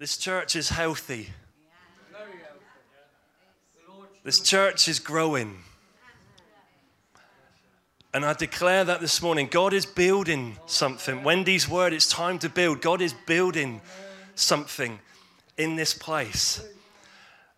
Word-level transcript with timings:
This 0.00 0.16
church 0.16 0.56
is 0.56 0.70
healthy. 0.70 1.28
This 4.24 4.40
church 4.40 4.88
is 4.88 4.98
growing. 4.98 5.58
And 8.14 8.24
I 8.24 8.32
declare 8.32 8.82
that 8.82 9.02
this 9.02 9.20
morning 9.20 9.48
God 9.50 9.74
is 9.74 9.84
building 9.84 10.56
something. 10.64 11.22
Wendy's 11.22 11.68
word, 11.68 11.92
it's 11.92 12.08
time 12.08 12.38
to 12.38 12.48
build. 12.48 12.80
God 12.80 13.02
is 13.02 13.12
building 13.26 13.82
something 14.36 14.98
in 15.58 15.76
this 15.76 15.92
place. 15.92 16.66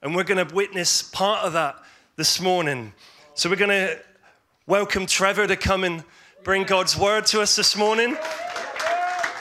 And 0.02 0.16
we're 0.16 0.24
going 0.24 0.44
to 0.44 0.52
witness 0.52 1.00
part 1.00 1.44
of 1.44 1.52
that 1.52 1.76
this 2.16 2.40
morning. 2.40 2.92
So 3.34 3.50
we're 3.50 3.54
going 3.54 3.70
to 3.70 4.00
welcome 4.66 5.06
Trevor 5.06 5.46
to 5.46 5.54
come 5.54 5.84
and 5.84 6.02
bring 6.42 6.64
God's 6.64 6.98
word 6.98 7.24
to 7.26 7.40
us 7.40 7.54
this 7.54 7.76
morning. 7.76 8.16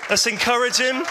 Let's 0.08 0.28
encourage 0.28 0.78
him. 0.78 1.04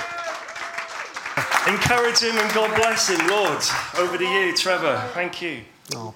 Encourage 1.69 2.21
him 2.21 2.39
and 2.39 2.55
God 2.55 2.75
bless 2.75 3.09
him, 3.09 3.27
Lord. 3.29 3.63
Over 3.99 4.17
to 4.17 4.25
you, 4.25 4.57
Trevor. 4.57 4.97
Thank 5.13 5.43
you. 5.43 5.61
Oh, 5.95 6.15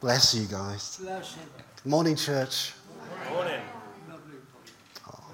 bless 0.00 0.34
you 0.34 0.46
guys. 0.46 1.00
Morning, 1.84 2.16
church. 2.16 2.72
Morning. 3.30 3.60
Oh. 5.08 5.24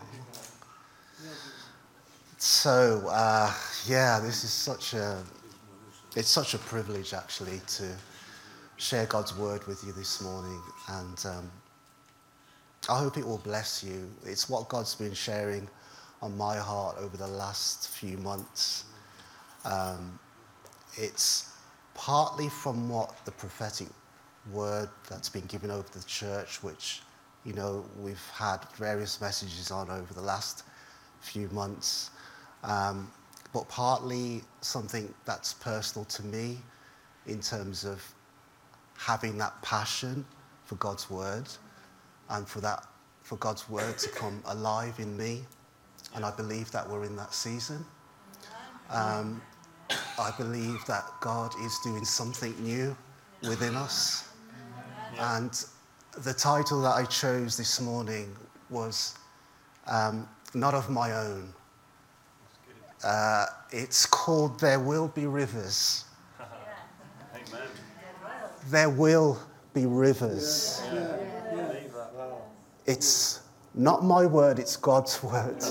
So, 2.36 3.02
uh, 3.09 3.50
yeah, 3.86 4.20
this 4.20 4.45
is 4.45 4.50
such 4.50 4.92
a, 4.92 5.24
it's 6.14 6.28
such 6.28 6.52
a 6.52 6.58
privilege 6.58 7.14
actually 7.14 7.62
to 7.66 7.97
share 8.77 9.06
God's 9.06 9.34
word 9.38 9.66
with 9.66 9.83
you 9.84 9.92
this 9.92 10.20
morning. 10.20 10.60
And 10.91 11.24
um, 11.27 11.50
I 12.91 12.98
hope 12.98 13.16
it 13.16 13.27
will 13.27 13.38
bless 13.38 13.83
you. 13.83 14.10
It's 14.27 14.50
what 14.50 14.69
God's 14.69 14.95
been 14.95 15.14
sharing 15.14 15.66
on 16.20 16.36
my 16.36 16.56
heart 16.56 16.96
over 16.98 17.16
the 17.16 17.27
last 17.27 17.88
few 17.88 18.16
months. 18.18 18.84
Um, 19.64 20.18
it's 20.96 21.52
partly 21.94 22.48
from 22.48 22.88
what 22.88 23.25
the 23.25 23.30
prophetic 23.33 23.88
word 24.52 24.88
that's 25.08 25.28
been 25.28 25.47
given 25.47 25.70
over 25.70 25.86
the 25.92 26.05
church, 26.05 26.62
which, 26.62 27.02
you 27.44 27.52
know, 27.52 27.84
we've 28.00 28.27
had 28.34 28.58
various 28.77 29.20
messages 29.20 29.70
on 29.70 29.91
over 29.91 30.14
the 30.14 30.20
last 30.20 30.64
few 31.20 31.48
months, 31.48 32.10
um, 32.64 33.10
but 33.53 33.69
partly 33.69 34.42
something 34.60 35.12
that's 35.25 35.55
personal 35.55 36.05
to 36.06 36.25
me 36.25 36.58
in 37.27 37.41
terms 37.41 37.84
of 37.84 38.03
having 38.97 39.38
that 39.38 39.60
passion 39.62 40.25
for 40.64 40.75
God's 40.77 41.08
word 41.08 41.47
and 42.30 42.47
for 42.48 42.60
that 42.60 42.84
for 43.22 43.36
God's 43.36 43.69
word 43.69 43.98
to 43.98 44.08
come 44.08 44.42
alive 44.47 44.98
in 44.98 45.16
me 45.16 45.42
and 46.14 46.25
I 46.25 46.31
believe 46.31 46.70
that 46.73 46.89
we're 46.89 47.05
in 47.05 47.17
that 47.17 47.34
season. 47.34 47.84
Um, 48.91 49.42
I 50.19 50.33
believe 50.37 50.84
that 50.87 51.05
God 51.20 51.53
is 51.62 51.78
doing 51.84 52.05
something 52.05 52.55
new 52.62 52.97
within 53.42 53.75
us. 53.75 54.28
And 55.19 55.65
the 56.25 56.33
title 56.33 56.83
that 56.83 56.95
I 56.95 57.05
chose 57.05 57.56
this 57.56 57.81
morning 57.81 58.37
was 58.70 59.15
um, 59.87 60.28
Not 60.55 60.75
of 60.75 60.91
My 60.91 61.12
Own. 61.12 61.53
Uh, 63.05 63.47
it's 63.70 64.06
called 64.06 64.59
There 64.61 64.81
Will 64.81 65.09
Be 65.09 65.27
Rivers. 65.27 66.05
There 68.70 68.91
will 68.91 69.41
be 69.72 69.87
rivers. 69.87 70.83
It's 72.87 73.41
not 73.75 74.05
my 74.05 74.27
word, 74.27 74.59
it's 74.59 74.77
God's 74.77 75.22
word. 75.22 75.62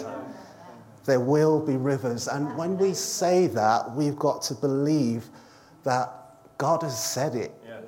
There 1.08 1.22
will 1.22 1.66
be 1.66 1.78
rivers. 1.78 2.28
And 2.28 2.56
when 2.58 2.78
we 2.78 2.94
say 2.94 3.48
that, 3.48 3.96
we've 3.96 4.18
got 4.18 4.42
to 4.44 4.54
believe 4.54 5.30
that 5.86 6.12
God 6.58 6.84
has 6.84 7.02
said 7.02 7.34
it. 7.34 7.54
Yeah. 7.66 7.80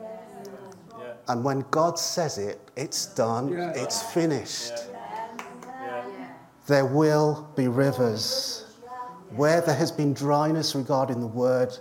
Yeah. 0.97 1.13
And 1.27 1.43
when 1.43 1.65
God 1.69 1.99
says 1.99 2.37
it, 2.37 2.61
it's 2.77 3.07
done, 3.07 3.49
yeah. 3.49 3.73
it's 3.75 4.01
finished. 4.01 4.73
There 6.65 6.85
will 6.85 7.51
be 7.57 7.67
rivers. 7.67 8.65
Where 9.35 9.59
there 9.59 9.75
has 9.75 9.91
been 9.91 10.13
dryness 10.13 10.73
regarding 10.73 11.19
the 11.19 11.27
word, 11.27 11.77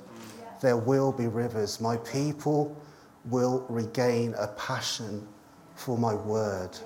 there 0.60 0.77
will 0.77 1.12
be 1.12 1.28
rivers. 1.28 1.81
My 1.81 1.98
people 1.98 2.77
will 3.27 3.65
regain 3.69 4.34
a 4.38 4.48
passion 4.48 5.27
for 5.77 5.97
my 5.97 6.15
word. 6.15 6.77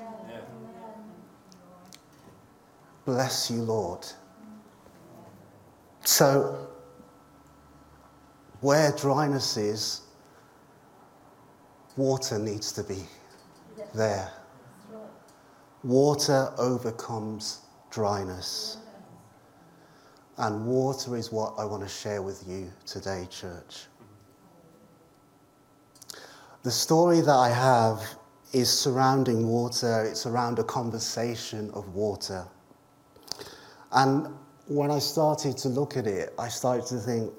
Bless 3.06 3.50
you, 3.50 3.62
Lord. 3.62 4.06
So, 6.04 6.68
where 8.60 8.92
dryness 8.92 9.56
is, 9.56 10.00
water 11.96 12.38
needs 12.38 12.72
to 12.72 12.82
be 12.82 13.04
there. 13.94 14.30
Water 15.84 16.52
overcomes 16.58 17.60
dryness. 17.90 18.78
And 20.38 20.66
water 20.66 21.16
is 21.16 21.30
what 21.30 21.54
I 21.58 21.64
want 21.64 21.82
to 21.82 21.88
share 21.88 22.22
with 22.22 22.44
you 22.48 22.72
today, 22.86 23.26
church. 23.30 23.84
The 26.62 26.70
story 26.70 27.20
that 27.20 27.34
I 27.34 27.50
have 27.50 28.02
is 28.52 28.70
surrounding 28.70 29.46
water, 29.48 30.04
it's 30.04 30.26
around 30.26 30.58
a 30.58 30.64
conversation 30.64 31.70
of 31.74 31.94
water. 31.94 32.46
And 33.92 34.28
when 34.66 34.90
I 34.90 34.98
started 34.98 35.56
to 35.58 35.68
look 35.68 35.96
at 35.96 36.06
it, 36.06 36.32
I 36.38 36.48
started 36.48 36.86
to 36.86 36.98
think 36.98 37.32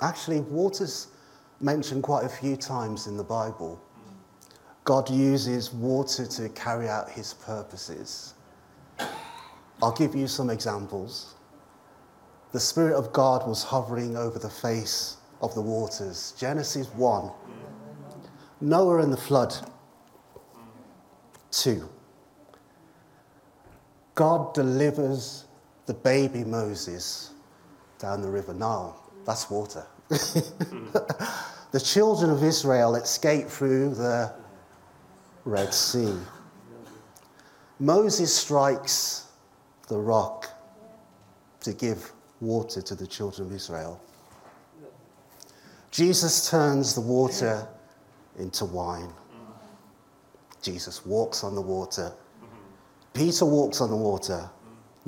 actually, 0.00 0.40
water's 0.40 1.08
mentioned 1.60 2.02
quite 2.02 2.24
a 2.24 2.28
few 2.28 2.56
times 2.56 3.06
in 3.06 3.16
the 3.16 3.24
Bible. 3.24 3.80
God 4.84 5.10
uses 5.10 5.72
water 5.72 6.26
to 6.26 6.48
carry 6.50 6.88
out 6.88 7.10
his 7.10 7.34
purposes. 7.34 8.34
I'll 9.82 9.92
give 9.92 10.14
you 10.14 10.26
some 10.26 10.50
examples. 10.50 11.34
The 12.52 12.60
Spirit 12.60 12.94
of 12.94 13.12
God 13.12 13.46
was 13.46 13.62
hovering 13.62 14.16
over 14.16 14.38
the 14.38 14.48
face 14.48 15.18
of 15.42 15.54
the 15.54 15.60
waters. 15.60 16.32
Genesis 16.38 16.86
1. 16.94 17.30
Noah 18.60 19.02
and 19.02 19.12
the 19.12 19.18
flood. 19.18 19.54
2. 21.50 21.88
God 24.14 24.54
delivers 24.54 25.44
the 25.88 25.94
baby 25.94 26.44
Moses 26.44 27.30
down 27.98 28.20
the 28.20 28.28
river 28.28 28.52
Nile. 28.52 28.94
That's 29.24 29.48
water. 29.48 29.86
the 30.10 31.80
children 31.82 32.30
of 32.30 32.44
Israel 32.44 32.94
escape 32.94 33.48
through 33.48 33.94
the 33.94 34.30
Red 35.46 35.72
Sea. 35.72 36.14
Moses 37.80 38.34
strikes 38.34 39.28
the 39.88 39.96
rock 39.96 40.50
to 41.62 41.72
give 41.72 42.12
water 42.42 42.82
to 42.82 42.94
the 42.94 43.06
children 43.06 43.48
of 43.48 43.54
Israel. 43.54 43.98
Jesus 45.90 46.50
turns 46.50 46.94
the 46.94 47.00
water 47.00 47.66
into 48.38 48.66
wine. 48.66 49.10
Jesus 50.60 51.06
walks 51.06 51.42
on 51.42 51.54
the 51.54 51.62
water. 51.62 52.12
Peter 53.14 53.46
walks 53.46 53.80
on 53.80 53.88
the 53.88 53.96
water. 53.96 54.50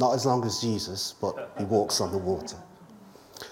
Not 0.00 0.14
as 0.14 0.24
long 0.24 0.42
as 0.46 0.62
Jesus, 0.62 1.14
but 1.20 1.52
he 1.58 1.64
walks 1.64 2.00
on 2.00 2.10
the 2.10 2.16
water. 2.16 2.56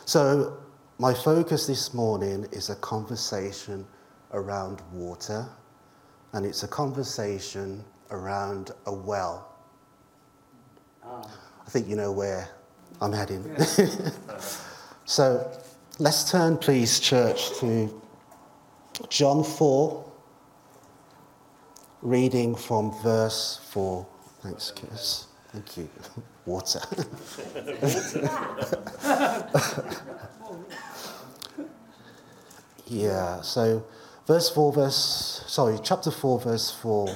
So, 0.07 0.57
my 0.97 1.13
focus 1.13 1.67
this 1.67 1.93
morning 1.93 2.47
is 2.53 2.71
a 2.71 2.77
conversation 2.77 3.87
around 4.33 4.81
water, 4.91 5.47
and 6.33 6.47
it's 6.47 6.63
a 6.63 6.69
conversation 6.69 7.85
around 8.11 8.71
a 8.87 8.93
well. 8.93 9.57
I 11.05 11.69
think 11.69 11.87
you 11.87 11.97
know 11.97 12.13
where 12.13 12.49
I'm 13.03 13.13
heading. 13.13 13.45
so, 15.05 15.53
let's 15.99 16.31
turn, 16.31 16.57
please, 16.57 16.99
church, 16.99 17.59
to 17.61 18.03
John 19.11 19.45
4, 19.45 20.13
reading 22.01 22.55
from 22.55 22.99
verse 23.03 23.61
4. 23.71 24.07
Thanks, 24.43 24.71
Chris. 24.71 25.28
Thank 25.59 25.77
you. 25.77 25.89
Water. 26.47 26.81
yeah, 32.87 33.41
so 33.41 33.85
verse 34.25 34.49
4, 34.51 34.73
verse, 34.73 35.43
sorry, 35.49 35.81
chapter 35.83 36.13
4, 36.13 36.41
verse 36.41 36.71
4. 36.71 37.09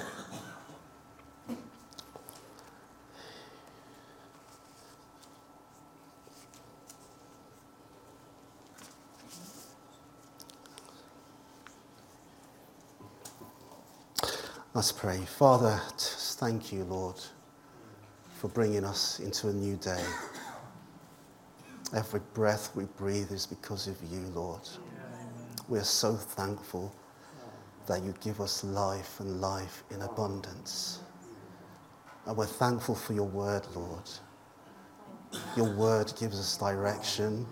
Let's 14.74 14.90
pray. 14.90 15.18
Father, 15.18 15.80
thank 15.96 16.72
you, 16.72 16.82
Lord 16.82 17.20
for 18.42 18.48
bringing 18.48 18.84
us 18.84 19.20
into 19.20 19.50
a 19.50 19.52
new 19.52 19.76
day. 19.76 20.02
Every 21.94 22.18
breath 22.34 22.74
we 22.74 22.86
breathe 22.96 23.30
is 23.30 23.46
because 23.46 23.86
of 23.86 23.96
you, 24.10 24.18
Lord. 24.34 24.68
We 25.68 25.78
are 25.78 25.84
so 25.84 26.16
thankful 26.16 26.92
that 27.86 28.02
you 28.02 28.12
give 28.20 28.40
us 28.40 28.64
life 28.64 29.20
and 29.20 29.40
life 29.40 29.84
in 29.92 30.02
abundance. 30.02 31.02
And 32.26 32.36
we're 32.36 32.46
thankful 32.46 32.96
for 32.96 33.12
your 33.12 33.28
word, 33.28 33.64
Lord. 33.76 34.10
Your 35.56 35.72
word 35.76 36.12
gives 36.18 36.40
us 36.40 36.56
direction, 36.56 37.46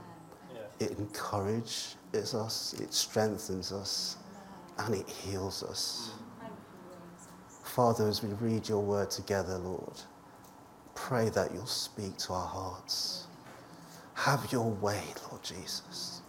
it 0.81 0.99
encourages 0.99 1.95
us, 2.35 2.75
it 2.81 2.93
strengthens 2.93 3.71
us, 3.71 4.17
and 4.77 4.97
it 4.97 5.09
heals 5.09 5.63
us. 5.63 6.11
Father, 7.63 8.09
as 8.09 8.25
we 8.25 8.31
read 8.45 8.69
your 8.69 8.83
word 8.83 9.13
together, 9.13 9.57
Lord, 9.57 10.01
pray 11.01 11.31
that 11.31 11.53
you'll 11.53 11.67
speak 11.67 12.17
to 12.19 12.33
our 12.33 12.47
hearts. 12.47 13.27
Have 14.15 14.53
your 14.53 14.71
way, 14.71 15.03
Lord 15.29 15.43
Jesus. 15.43 16.21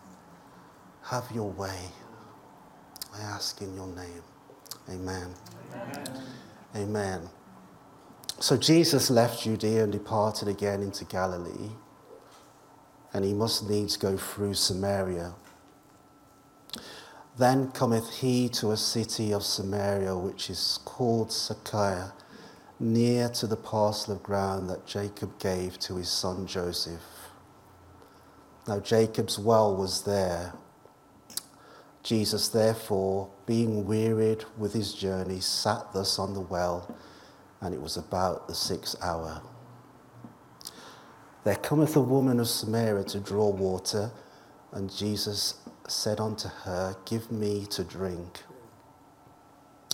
Have 1.04 1.26
your 1.34 1.50
way. 1.52 1.78
I 3.14 3.22
ask 3.22 3.62
in 3.62 3.76
your 3.76 3.88
name. 3.88 4.24
Amen. 4.90 5.34
Amen. 5.74 6.24
Amen. 6.76 7.30
So 8.40 8.58
Jesus 8.58 9.10
left 9.10 9.44
Judea 9.44 9.84
and 9.84 9.92
departed 9.92 10.48
again 10.48 10.82
into 10.82 11.06
Galilee, 11.06 11.72
and 13.14 13.26
he 13.26 13.34
must 13.34 13.70
needs 13.70 13.98
go 13.98 14.18
through 14.18 14.54
Samaria. 14.54 15.34
Then 17.38 17.72
cometh 17.72 18.20
he 18.20 18.50
to 18.50 18.72
a 18.72 18.78
city 18.78 19.34
of 19.34 19.44
Samaria, 19.44 20.16
which 20.18 20.50
is 20.50 20.80
called 20.86 21.32
Sychar, 21.32 22.14
near 22.82 23.30
to 23.30 23.46
the 23.46 23.56
parcel 23.56 24.16
of 24.16 24.24
ground 24.24 24.68
that 24.68 24.88
Jacob 24.88 25.38
gave 25.40 25.78
to 25.78 25.98
his 25.98 26.10
son 26.10 26.48
Joseph. 26.48 27.02
Now 28.68 28.80
Jacob's 28.80 29.38
well 29.38 29.76
was 29.76 30.04
there. 30.04 30.54
Jesus, 32.02 32.48
therefore, 32.48 33.30
being 33.46 33.86
wearied 33.86 34.44
with 34.58 34.74
his 34.74 34.94
journey, 34.94 35.40
sat 35.40 35.94
thus 35.94 36.18
on 36.18 36.34
the 36.34 36.42
well, 36.42 36.96
and 37.62 37.76
it 37.76 37.82
was 37.82 37.98
about 37.98 38.48
the 38.48 38.56
sixth 38.56 38.96
hour. 39.04 39.44
There 41.44 41.56
cometh 41.56 41.96
a 41.96 42.02
woman 42.02 42.40
of 42.40 42.48
Samaria 42.48 43.04
to 43.06 43.20
draw 43.20 43.50
water, 43.50 44.12
and 44.72 44.92
Jesus 44.92 45.56
said 45.88 46.20
unto 46.20 46.48
her, 46.48 46.96
Give 47.06 47.32
me 47.32 47.68
to 47.68 47.84
drink. 47.84 48.42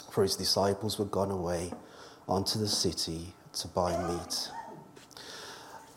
For 0.09 0.23
his 0.23 0.37
disciples 0.37 0.97
were 0.97 1.05
gone 1.05 1.31
away 1.31 1.73
unto 2.27 2.59
the 2.59 2.67
city 2.67 3.33
to 3.53 3.67
buy 3.67 3.97
meat. 4.07 4.51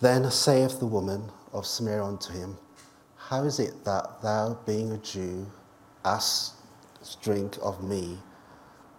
Then 0.00 0.30
saith 0.30 0.78
the 0.78 0.86
woman 0.86 1.30
of 1.52 1.66
Samaria 1.66 2.04
unto 2.04 2.32
him, 2.32 2.56
How 3.16 3.42
is 3.44 3.58
it 3.58 3.84
that 3.84 4.22
thou, 4.22 4.58
being 4.66 4.92
a 4.92 4.98
Jew, 4.98 5.50
askest 6.04 7.20
drink 7.20 7.58
of 7.62 7.82
me, 7.82 8.18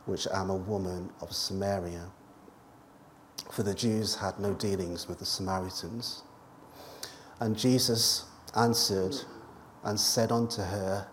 which 0.06 0.28
am 0.34 0.50
a 0.50 0.56
woman 0.56 1.10
of 1.22 1.34
Samaria? 1.34 2.12
For 3.52 3.64
the 3.64 3.74
Jews 3.74 4.16
had 4.16 4.40
no 4.40 4.54
dealings 4.54 5.08
with 5.08 5.20
the 5.20 5.26
Samaritans. 5.26 6.24
And 7.40 7.58
Jesus 7.58 8.26
answered 8.56 9.16
and 9.84 10.00
said 10.00 10.32
unto 10.32 10.62
her, 10.62 11.08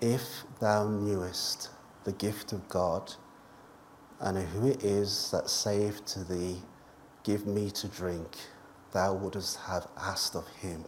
If 0.00 0.44
thou 0.60 0.88
knewest 0.88 1.70
the 2.04 2.12
gift 2.12 2.52
of 2.52 2.68
God, 2.68 3.14
and 4.20 4.38
who 4.38 4.68
it 4.68 4.84
is 4.84 5.30
that 5.32 5.48
saith 5.48 6.04
to 6.04 6.24
thee, 6.24 6.62
Give 7.22 7.46
me 7.46 7.70
to 7.72 7.88
drink, 7.88 8.36
thou 8.92 9.14
wouldst 9.14 9.58
have 9.60 9.86
asked 9.96 10.34
of 10.34 10.46
him, 10.48 10.84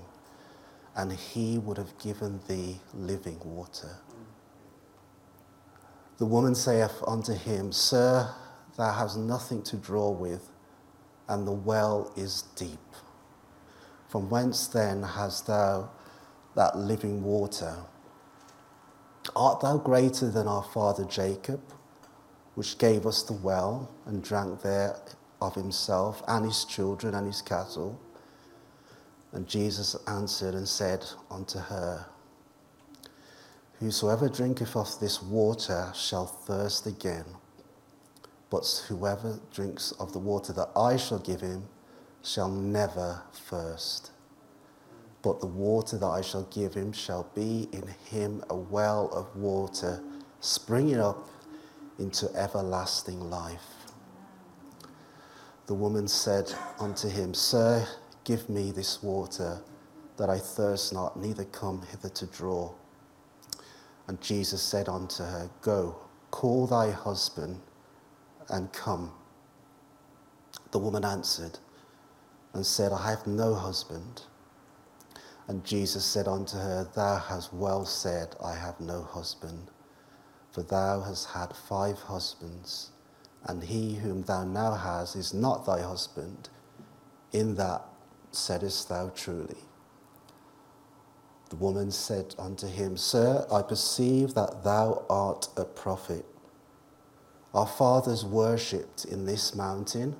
and 0.94 1.12
he 1.12 1.58
would 1.58 1.78
have 1.78 1.98
given 1.98 2.40
thee 2.48 2.80
living 2.94 3.40
water. 3.44 3.96
The 6.18 6.26
woman 6.26 6.54
saith 6.54 7.02
unto 7.06 7.32
him, 7.32 7.72
Sir, 7.72 8.28
thou 8.76 8.92
hast 8.92 9.16
nothing 9.18 9.62
to 9.64 9.76
draw 9.76 10.10
with, 10.10 10.48
and 11.28 11.46
the 11.46 11.52
well 11.52 12.12
is 12.16 12.42
deep. 12.56 12.78
From 14.08 14.28
whence 14.28 14.66
then 14.66 15.02
hast 15.02 15.46
thou 15.46 15.90
that 16.54 16.76
living 16.76 17.22
water? 17.22 17.76
Art 19.34 19.60
thou 19.60 19.78
greater 19.78 20.30
than 20.30 20.46
our 20.46 20.62
father 20.62 21.04
Jacob, 21.04 21.60
which 22.54 22.78
gave 22.78 23.06
us 23.06 23.22
the 23.22 23.32
well 23.32 23.90
and 24.06 24.22
drank 24.22 24.62
there 24.62 24.96
of 25.40 25.54
himself 25.54 26.22
and 26.28 26.44
his 26.44 26.64
children 26.64 27.14
and 27.14 27.26
his 27.26 27.42
cattle? 27.42 27.98
And 29.32 29.48
Jesus 29.48 29.96
answered 30.06 30.54
and 30.54 30.68
said 30.68 31.04
unto 31.30 31.58
her, 31.58 32.06
Whosoever 33.80 34.28
drinketh 34.28 34.76
of 34.76 35.00
this 35.00 35.22
water 35.22 35.90
shall 35.94 36.26
thirst 36.26 36.86
again, 36.86 37.24
but 38.50 38.84
whoever 38.88 39.40
drinks 39.52 39.92
of 39.92 40.12
the 40.12 40.18
water 40.18 40.52
that 40.52 40.68
I 40.76 40.96
shall 40.96 41.18
give 41.18 41.40
him 41.40 41.64
shall 42.22 42.48
never 42.48 43.22
thirst. 43.32 44.12
But 45.22 45.40
the 45.40 45.46
water 45.46 45.98
that 45.98 46.06
I 46.06 46.20
shall 46.20 46.44
give 46.44 46.74
him 46.74 46.92
shall 46.92 47.28
be 47.34 47.68
in 47.72 47.88
him 48.04 48.44
a 48.50 48.54
well 48.54 49.08
of 49.12 49.34
water 49.34 50.02
springing 50.40 51.00
up 51.00 51.28
into 51.98 52.30
everlasting 52.34 53.30
life. 53.30 53.66
The 55.66 55.74
woman 55.74 56.08
said 56.08 56.52
unto 56.78 57.08
him, 57.08 57.34
Sir, 57.34 57.86
give 58.24 58.48
me 58.48 58.72
this 58.72 59.02
water, 59.02 59.62
that 60.16 60.28
I 60.28 60.38
thirst 60.38 60.92
not, 60.92 61.18
neither 61.18 61.44
come 61.44 61.82
hither 61.90 62.10
to 62.10 62.26
draw. 62.26 62.72
And 64.08 64.20
Jesus 64.20 64.62
said 64.62 64.88
unto 64.88 65.22
her, 65.22 65.50
Go, 65.62 65.96
call 66.30 66.66
thy 66.66 66.90
husband, 66.90 67.60
and 68.48 68.72
come. 68.72 69.12
The 70.72 70.78
woman 70.78 71.04
answered 71.04 71.58
and 72.54 72.64
said, 72.66 72.92
I 72.92 73.10
have 73.10 73.26
no 73.26 73.54
husband. 73.54 74.22
And 75.48 75.64
Jesus 75.64 76.04
said 76.04 76.28
unto 76.28 76.56
her, 76.56 76.88
Thou 76.94 77.18
hast 77.18 77.52
well 77.52 77.84
said, 77.84 78.36
I 78.42 78.54
have 78.54 78.80
no 78.80 79.02
husband. 79.02 79.71
For 80.52 80.62
thou 80.62 81.00
hast 81.00 81.30
had 81.30 81.56
five 81.56 81.98
husbands, 81.98 82.90
and 83.44 83.64
he 83.64 83.96
whom 83.96 84.22
thou 84.22 84.44
now 84.44 84.74
hast 84.74 85.16
is 85.16 85.32
not 85.32 85.64
thy 85.64 85.80
husband. 85.80 86.50
In 87.32 87.54
that 87.56 87.82
saidst 88.30 88.88
thou 88.90 89.10
truly. 89.14 89.56
The 91.48 91.56
woman 91.56 91.90
said 91.90 92.34
unto 92.38 92.66
him, 92.66 92.96
Sir, 92.96 93.46
I 93.50 93.62
perceive 93.62 94.34
that 94.34 94.62
thou 94.64 95.04
art 95.08 95.48
a 95.56 95.64
prophet. 95.64 96.26
Our 97.54 97.66
fathers 97.66 98.24
worshipped 98.24 99.04
in 99.04 99.26
this 99.26 99.54
mountain, 99.54 100.16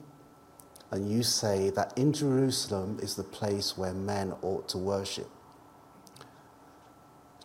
and 0.90 1.10
you 1.10 1.22
say 1.22 1.70
that 1.70 1.96
in 1.96 2.12
Jerusalem 2.12 2.98
is 3.02 3.16
the 3.16 3.24
place 3.24 3.78
where 3.78 3.94
men 3.94 4.34
ought 4.42 4.68
to 4.70 4.78
worship. 4.78 5.28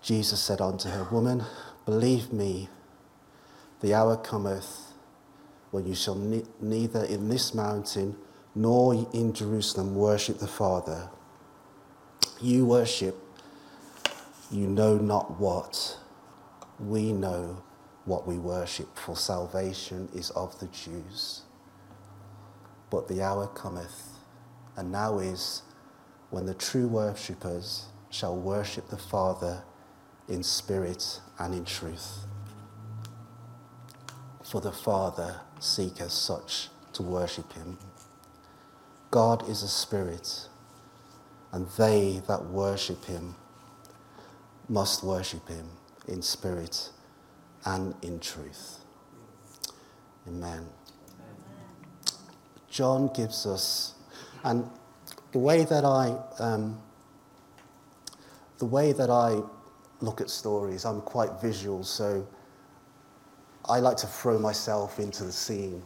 Jesus 0.01 0.41
said 0.41 0.59
unto 0.59 0.89
her, 0.89 1.05
Woman, 1.05 1.43
believe 1.85 2.33
me, 2.33 2.69
the 3.81 3.93
hour 3.93 4.17
cometh 4.17 4.93
when 5.71 5.85
you 5.85 5.93
shall 5.95 6.15
ne- 6.15 6.45
neither 6.59 7.03
in 7.03 7.29
this 7.29 7.53
mountain 7.53 8.15
nor 8.55 9.07
in 9.13 9.33
Jerusalem 9.33 9.95
worship 9.95 10.39
the 10.39 10.47
Father. 10.47 11.09
You 12.41 12.65
worship, 12.65 13.15
you 14.51 14.67
know 14.67 14.97
not 14.97 15.39
what. 15.39 15.99
We 16.79 17.11
know 17.11 17.63
what 18.05 18.25
we 18.25 18.37
worship, 18.37 18.97
for 18.97 19.15
salvation 19.15 20.09
is 20.13 20.29
of 20.31 20.57
the 20.59 20.67
Jews. 20.67 21.41
But 22.89 23.07
the 23.07 23.21
hour 23.21 23.47
cometh, 23.47 24.17
and 24.75 24.91
now 24.91 25.19
is, 25.19 25.63
when 26.29 26.45
the 26.45 26.53
true 26.53 26.87
worshippers 26.87 27.87
shall 28.09 28.35
worship 28.35 28.89
the 28.89 28.97
Father 28.97 29.63
in 30.29 30.41
spirit 30.41 31.19
and 31.37 31.53
in 31.53 31.65
truth 31.65 32.25
for 34.49 34.61
the 34.61 34.71
Father 34.71 35.41
seeketh 35.59 36.11
such 36.11 36.69
to 36.93 37.03
worship 37.03 37.51
him. 37.53 37.77
God 39.11 39.47
is 39.49 39.61
a 39.61 39.67
spirit, 39.67 40.47
and 41.51 41.67
they 41.77 42.21
that 42.27 42.45
worship 42.45 43.03
him 43.05 43.35
must 44.69 45.03
worship 45.03 45.47
him 45.49 45.67
in 46.07 46.21
spirit 46.21 46.91
and 47.65 47.93
in 48.01 48.19
truth. 48.19 48.79
Amen. 50.27 50.65
John 52.69 53.11
gives 53.13 53.45
us, 53.45 53.95
and 54.43 54.69
the 55.33 55.39
way 55.39 55.65
that 55.65 55.83
I, 55.83 56.15
um, 56.39 56.81
the 58.59 58.65
way 58.65 58.93
that 58.93 59.09
I 59.09 59.41
look 59.99 60.21
at 60.21 60.29
stories, 60.29 60.85
I'm 60.85 61.01
quite 61.01 61.41
visual, 61.41 61.83
so 61.83 62.27
I 63.69 63.79
like 63.79 63.97
to 63.97 64.07
throw 64.07 64.39
myself 64.39 64.99
into 64.99 65.23
the 65.23 65.31
scene. 65.31 65.83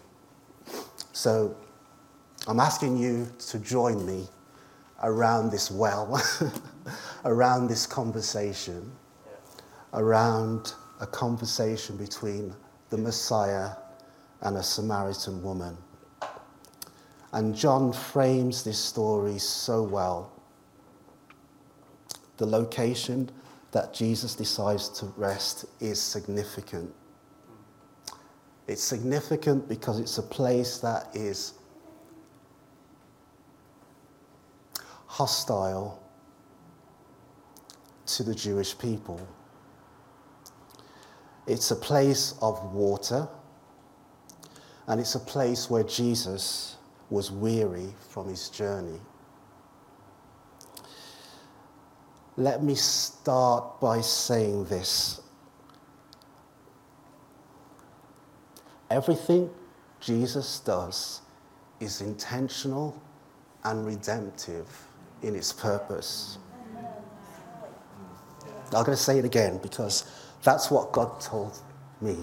So 1.13 1.55
I'm 2.47 2.59
asking 2.59 2.97
you 2.97 3.31
to 3.50 3.59
join 3.59 4.05
me 4.05 4.27
around 5.03 5.51
this 5.51 5.71
well. 5.71 6.21
around 7.25 7.67
this 7.67 7.85
conversation, 7.85 8.91
around 9.93 10.73
a 11.00 11.07
conversation 11.07 11.97
between 11.97 12.53
the 12.89 12.97
Messiah 12.97 13.69
and 14.41 14.57
a 14.57 14.63
Samaritan 14.63 15.41
woman. 15.41 15.77
And 17.33 17.55
John 17.55 17.93
frames 17.93 18.63
this 18.63 18.77
story 18.77 19.38
so 19.38 19.83
well. 19.83 20.33
The 22.38 22.45
location 22.45 23.29
that 23.71 23.93
Jesus 23.93 24.35
decides 24.35 24.89
to 25.00 25.05
rest 25.15 25.65
is 25.79 26.01
significant. 26.01 26.91
It's 28.68 28.84
significant 28.84 29.68
because 29.68 30.00
it's 30.00 30.18
a 30.18 30.24
place 30.24 30.77
that 30.80 31.08
is 31.13 31.53
hostile 35.08 36.01
to 38.06 38.24
the 38.24 38.36
Jewish 38.36 38.77
people. 38.77 39.25
It's 41.48 41.72
a 41.72 41.75
place 41.75 42.36
of 42.41 42.74
water, 42.74 43.27
and 44.88 45.00
it's 45.00 45.15
a 45.15 45.20
place 45.20 45.70
where 45.70 45.84
Jesus 45.84 46.77
was 47.10 47.32
weary 47.32 47.94
from 48.10 48.27
his 48.27 48.50
journey. 48.50 49.00
Let 52.38 52.63
me 52.63 52.75
start 52.75 53.80
by 53.82 54.01
saying 54.01 54.65
this. 54.65 55.21
Everything 58.91 59.50
Jesus 60.01 60.60
does 60.60 61.21
is 61.79 62.01
intentional 62.01 63.01
and 63.63 63.86
redemptive 63.86 64.67
in 65.24 65.33
its 65.33 65.53
purpose. 65.53 66.38
I'm 68.65 68.83
going 68.83 68.86
to 68.88 68.98
say 68.98 69.17
it 69.17 69.24
again 69.24 69.60
because 69.63 70.12
that's 70.43 70.69
what 70.69 70.91
God 70.91 71.21
told 71.21 71.57
me. 72.01 72.17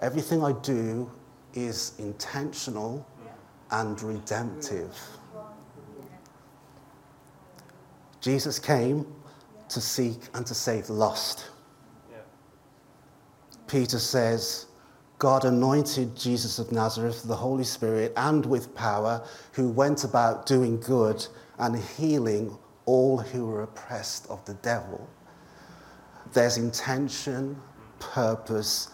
Everything 0.00 0.42
I 0.42 0.52
do 0.62 1.10
is 1.52 1.92
intentional 1.98 3.06
and 3.70 4.00
redemptive. 4.00 4.96
Jesus 8.22 8.58
came 8.58 9.06
to 9.68 9.80
seek 9.82 10.20
and 10.32 10.46
to 10.46 10.54
save 10.54 10.86
the 10.86 10.94
lost. 10.94 11.50
Peter 13.66 13.98
says, 13.98 14.67
God 15.18 15.44
anointed 15.44 16.14
Jesus 16.14 16.60
of 16.60 16.70
Nazareth 16.70 17.22
with 17.22 17.28
the 17.28 17.36
Holy 17.36 17.64
Spirit 17.64 18.12
and 18.16 18.46
with 18.46 18.72
power, 18.76 19.26
who 19.52 19.68
went 19.68 20.04
about 20.04 20.46
doing 20.46 20.78
good 20.78 21.26
and 21.58 21.76
healing 21.76 22.56
all 22.86 23.18
who 23.18 23.46
were 23.46 23.64
oppressed 23.64 24.28
of 24.30 24.44
the 24.44 24.54
devil. 24.54 25.08
There's 26.32 26.56
intention, 26.56 27.60
purpose, 27.98 28.90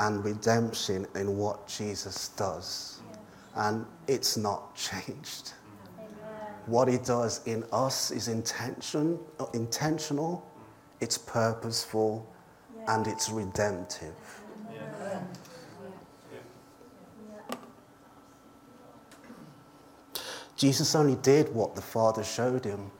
and 0.00 0.24
redemption 0.24 1.06
in 1.14 1.36
what 1.36 1.68
Jesus 1.68 2.28
does. 2.30 3.00
And 3.54 3.86
it's 4.08 4.36
not 4.36 4.74
changed. 4.74 5.52
What 6.66 6.88
he 6.88 6.98
does 6.98 7.40
in 7.46 7.64
us 7.72 8.10
is 8.10 8.28
intention, 8.28 9.18
uh, 9.38 9.46
intentional, 9.54 10.46
it's 11.00 11.16
purposeful, 11.16 12.28
and 12.88 13.06
it's 13.06 13.30
redemptive. 13.30 14.37
Jesus 20.58 20.96
only 20.96 21.14
did 21.16 21.54
what 21.54 21.76
the 21.76 21.80
Father 21.80 22.24
showed 22.24 22.64
him. 22.64 22.90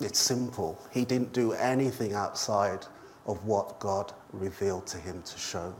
It's 0.00 0.18
simple. 0.18 0.82
He 0.90 1.04
didn't 1.04 1.34
do 1.34 1.52
anything 1.52 2.14
outside 2.14 2.86
of 3.26 3.44
what 3.44 3.78
God 3.78 4.14
revealed 4.32 4.86
to 4.88 4.96
him 4.96 5.22
to 5.22 5.38
show. 5.38 5.74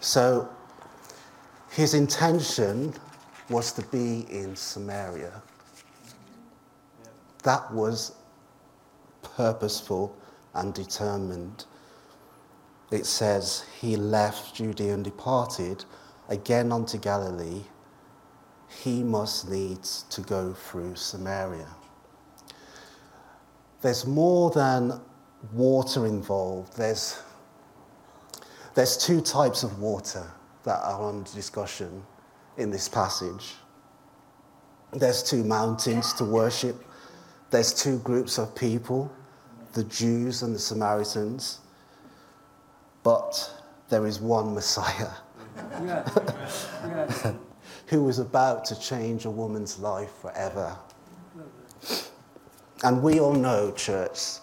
So 0.00 0.48
his 1.70 1.94
intention 1.94 2.92
was 3.48 3.70
to 3.72 3.82
be 3.82 4.26
in 4.30 4.56
Samaria. 4.56 5.40
That 7.44 7.72
was 7.72 8.16
purposeful 9.22 10.16
and 10.54 10.74
determined. 10.74 11.66
It 12.90 13.06
says 13.06 13.64
he 13.80 13.94
left 13.94 14.56
Judea 14.56 14.94
and 14.94 15.04
departed 15.04 15.84
again 16.28 16.72
unto 16.72 16.98
Galilee. 16.98 17.62
He 18.82 19.02
must 19.02 19.48
needs 19.48 20.04
to 20.10 20.20
go 20.20 20.52
through 20.52 20.96
Samaria. 20.96 21.68
There's 23.82 24.06
more 24.06 24.50
than 24.50 25.00
water 25.52 26.06
involved. 26.06 26.76
There's, 26.76 27.20
there's 28.74 28.96
two 28.96 29.20
types 29.20 29.62
of 29.62 29.78
water 29.78 30.26
that 30.64 30.80
are 30.82 31.08
under 31.08 31.30
discussion 31.32 32.02
in 32.56 32.70
this 32.70 32.88
passage. 32.88 33.54
There's 34.92 35.22
two 35.22 35.44
mountains 35.44 36.12
to 36.14 36.24
worship, 36.24 36.84
there's 37.50 37.72
two 37.72 37.98
groups 38.00 38.38
of 38.38 38.54
people, 38.54 39.10
the 39.72 39.84
Jews 39.84 40.42
and 40.42 40.54
the 40.54 40.58
Samaritans, 40.58 41.60
but 43.02 43.52
there 43.88 44.06
is 44.06 44.20
one 44.20 44.54
Messiah. 44.54 45.10
who 47.86 48.02
was 48.02 48.18
about 48.18 48.64
to 48.66 48.80
change 48.80 49.24
a 49.24 49.30
woman's 49.30 49.78
life 49.78 50.12
forever. 50.20 50.76
And 52.82 53.02
we 53.02 53.20
all 53.20 53.34
know, 53.34 53.72
church, 53.72 54.40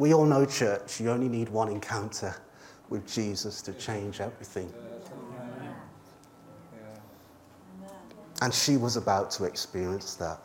We 0.00 0.14
all 0.14 0.24
know, 0.24 0.46
church, 0.46 0.98
you 0.98 1.10
only 1.10 1.28
need 1.28 1.50
one 1.50 1.68
encounter 1.68 2.34
with 2.88 3.06
Jesus 3.06 3.60
to 3.60 3.74
change 3.74 4.22
everything. 4.22 4.72
And 8.40 8.54
she 8.54 8.78
was 8.78 8.96
about 8.96 9.30
to 9.32 9.44
experience 9.44 10.14
that. 10.14 10.40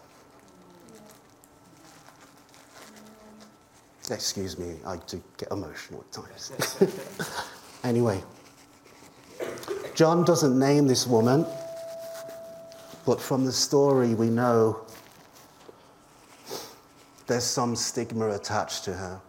Excuse 4.09 4.57
me, 4.59 4.75
I 4.85 4.97
do 5.07 5.21
get 5.38 5.51
emotional 5.51 6.01
at 6.01 6.12
times. 6.12 6.51
anyway, 7.83 8.24
John 9.95 10.24
doesn't 10.24 10.57
name 10.57 10.88
this 10.88 11.07
woman, 11.07 11.45
but 13.05 13.19
from 13.19 13.45
the 13.45 13.51
story 13.51 14.13
we 14.13 14.29
know 14.29 14.85
there's 17.27 17.43
some 17.43 17.75
stigma 17.75 18.29
attached 18.29 18.83
to 18.85 18.93
her. 18.93 19.19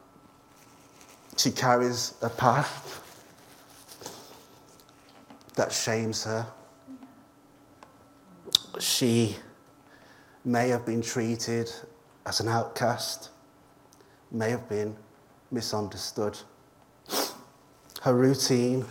She 1.37 1.51
carries 1.51 2.15
a 2.23 2.29
past 2.29 3.01
that 5.55 5.73
shames 5.73 6.25
her. 6.25 6.47
She 8.79 9.37
may 10.45 10.69
have 10.69 10.85
been 10.85 11.03
treated 11.03 11.73
as 12.27 12.41
an 12.41 12.49
outcast, 12.49 13.31
may 14.31 14.51
have 14.51 14.69
been 14.69 14.97
misunderstood. 15.51 16.39
Her 18.03 18.15
routine, 18.15 18.85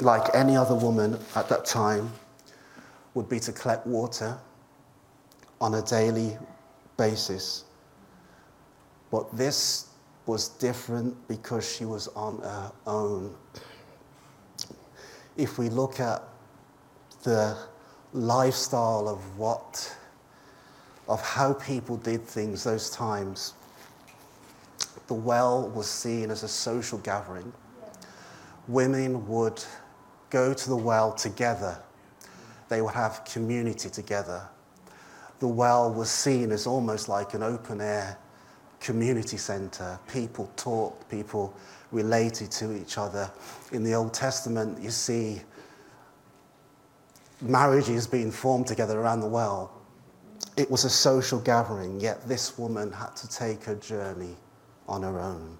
like 0.00 0.34
any 0.34 0.56
other 0.56 0.74
woman 0.74 1.18
at 1.34 1.48
that 1.48 1.64
time, 1.64 2.12
would 3.14 3.28
be 3.28 3.40
to 3.40 3.52
collect 3.52 3.86
water 3.86 4.38
on 5.60 5.74
a 5.74 5.82
daily 5.82 6.36
basis. 6.96 7.64
But 9.10 9.36
this 9.36 9.88
was 10.26 10.50
different 10.50 11.16
because 11.26 11.68
she 11.68 11.84
was 11.84 12.08
on 12.08 12.38
her 12.42 12.72
own. 12.86 13.34
If 15.36 15.58
we 15.58 15.68
look 15.70 16.00
at 16.00 16.22
the 17.22 17.56
lifestyle 18.12 19.08
of 19.08 19.38
what, 19.38 19.96
of 21.08 21.22
how 21.22 21.54
people 21.54 21.96
did 21.96 22.22
things 22.22 22.64
those 22.64 22.90
times, 22.90 23.54
the 25.08 25.14
well 25.14 25.68
was 25.70 25.88
seen 25.88 26.30
as 26.30 26.42
a 26.42 26.48
social 26.48 26.98
gathering. 26.98 27.52
Women 28.68 29.26
would 29.26 29.64
go 30.30 30.52
to 30.52 30.68
the 30.68 30.76
well 30.76 31.12
together. 31.12 31.78
They 32.68 32.82
would 32.82 32.94
have 32.94 33.24
community 33.24 33.88
together. 33.88 34.46
The 35.40 35.48
well 35.48 35.92
was 35.92 36.10
seen 36.10 36.52
as 36.52 36.66
almost 36.66 37.08
like 37.08 37.32
an 37.32 37.42
open 37.42 37.80
air 37.80 38.18
community 38.80 39.38
center. 39.38 39.98
People 40.12 40.50
talked, 40.56 41.08
people 41.10 41.54
related 41.90 42.50
to 42.52 42.76
each 42.76 42.98
other. 42.98 43.30
In 43.72 43.82
the 43.82 43.94
Old 43.94 44.12
Testament, 44.12 44.78
you 44.80 44.90
see 44.90 45.40
marriages 47.40 48.06
being 48.06 48.30
formed 48.30 48.66
together 48.66 49.00
around 49.00 49.20
the 49.20 49.26
well. 49.26 49.72
It 50.58 50.70
was 50.70 50.84
a 50.84 50.90
social 50.90 51.40
gathering, 51.40 51.98
yet 51.98 52.28
this 52.28 52.58
woman 52.58 52.92
had 52.92 53.16
to 53.16 53.28
take 53.28 53.64
her 53.64 53.76
journey 53.76 54.36
on 54.88 55.02
her 55.02 55.20
own. 55.20 55.58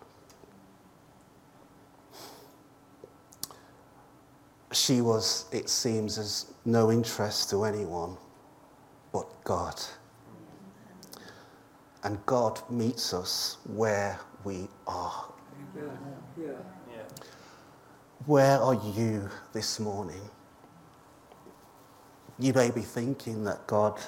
she 4.73 5.01
was, 5.01 5.47
it 5.53 5.69
seems, 5.69 6.19
as 6.19 6.53
no 6.65 6.91
interest 6.91 7.51
to 7.51 7.65
anyone 7.65 8.17
but 9.13 9.27
God. 9.45 9.81
And 12.05 12.25
God 12.27 12.61
meets 12.71 13.13
us 13.13 13.59
where 13.65 14.19
we 14.45 14.69
are. 14.87 15.25
Where 18.27 18.59
are 18.59 18.75
you 18.75 19.29
this 19.53 19.81
morning? 19.81 20.21
You 22.39 22.53
may 22.53 22.71
be 22.71 22.83
thinking 22.83 23.45
that 23.45 23.67
God 23.67 23.99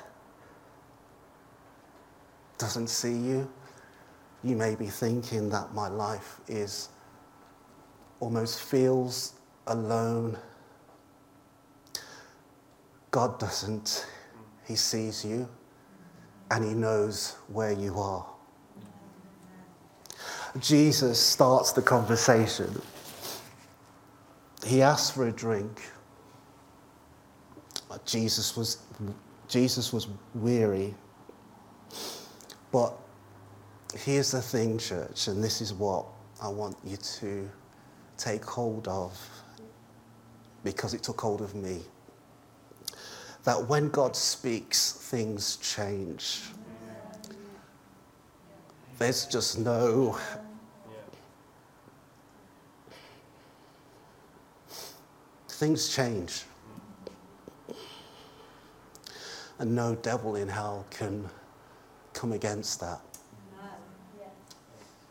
doesn't 2.59 2.89
see 2.89 3.17
you. 3.17 3.51
You 4.43 4.57
may 4.57 4.75
be 4.75 4.87
thinking 4.87 5.51
that 5.51 5.75
my 5.75 5.89
life 5.89 6.41
is 6.49 6.89
almost 8.21 8.61
feels 8.63 9.35
alone. 9.67 10.39
God 13.11 13.39
doesn't. 13.39 14.07
He 14.67 14.77
sees 14.77 15.25
you 15.25 15.49
and 16.51 16.65
he 16.65 16.75
knows 16.75 17.37
where 17.49 17.73
you 17.73 17.99
are. 17.99 18.27
Jesus 20.59 21.21
starts 21.21 21.73
the 21.73 21.83
conversation. 21.83 22.81
He 24.67 24.83
asks 24.83 25.11
for 25.11 25.29
a 25.29 25.33
drink. 25.33 25.81
Jesus 28.05 28.57
was, 28.57 28.79
Jesus 29.49 29.93
was 29.93 30.09
weary. 30.35 30.95
But 32.73 33.00
here's 33.95 34.31
the 34.31 34.43
thing, 34.43 34.79
church, 34.79 35.29
and 35.29 35.43
this 35.43 35.61
is 35.61 35.73
what 35.73 36.07
I 36.41 36.49
want 36.49 36.77
you 36.85 36.97
to 36.97 37.51
take 38.17 38.45
hold 38.45 38.87
of 38.89 39.19
because 40.65 40.95
it 40.95 41.03
took 41.03 41.21
hold 41.21 41.41
of 41.41 41.55
me. 41.55 41.81
That 43.45 43.69
when 43.69 43.89
God 43.89 44.15
speaks, 44.15 44.93
things 44.93 45.57
change. 45.57 46.43
There's 48.99 49.25
just 49.25 49.59
no. 49.59 50.19
Things 55.49 55.95
change. 55.95 56.45
And 59.59 59.75
no 59.75 59.95
devil 59.95 60.37
in 60.37 60.49
hell 60.49 60.87
can 60.91 61.29
come 62.13 62.33
against 62.33 62.81
that. 62.81 63.01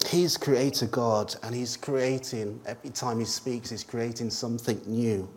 He's 0.08 0.38
creator 0.38 0.88
God, 0.88 1.36
and 1.44 1.53
He's 1.53 1.77
creating, 1.77 2.60
every 2.65 2.89
time 2.89 3.20
He 3.20 3.25
speaks, 3.25 3.70
He's 3.70 3.84
creating 3.84 4.29
something 4.29 4.82
new. 4.86 5.29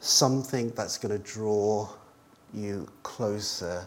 Something 0.00 0.70
that's 0.70 0.98
going 0.98 1.12
to 1.16 1.22
draw 1.22 1.88
you 2.54 2.88
closer 3.02 3.86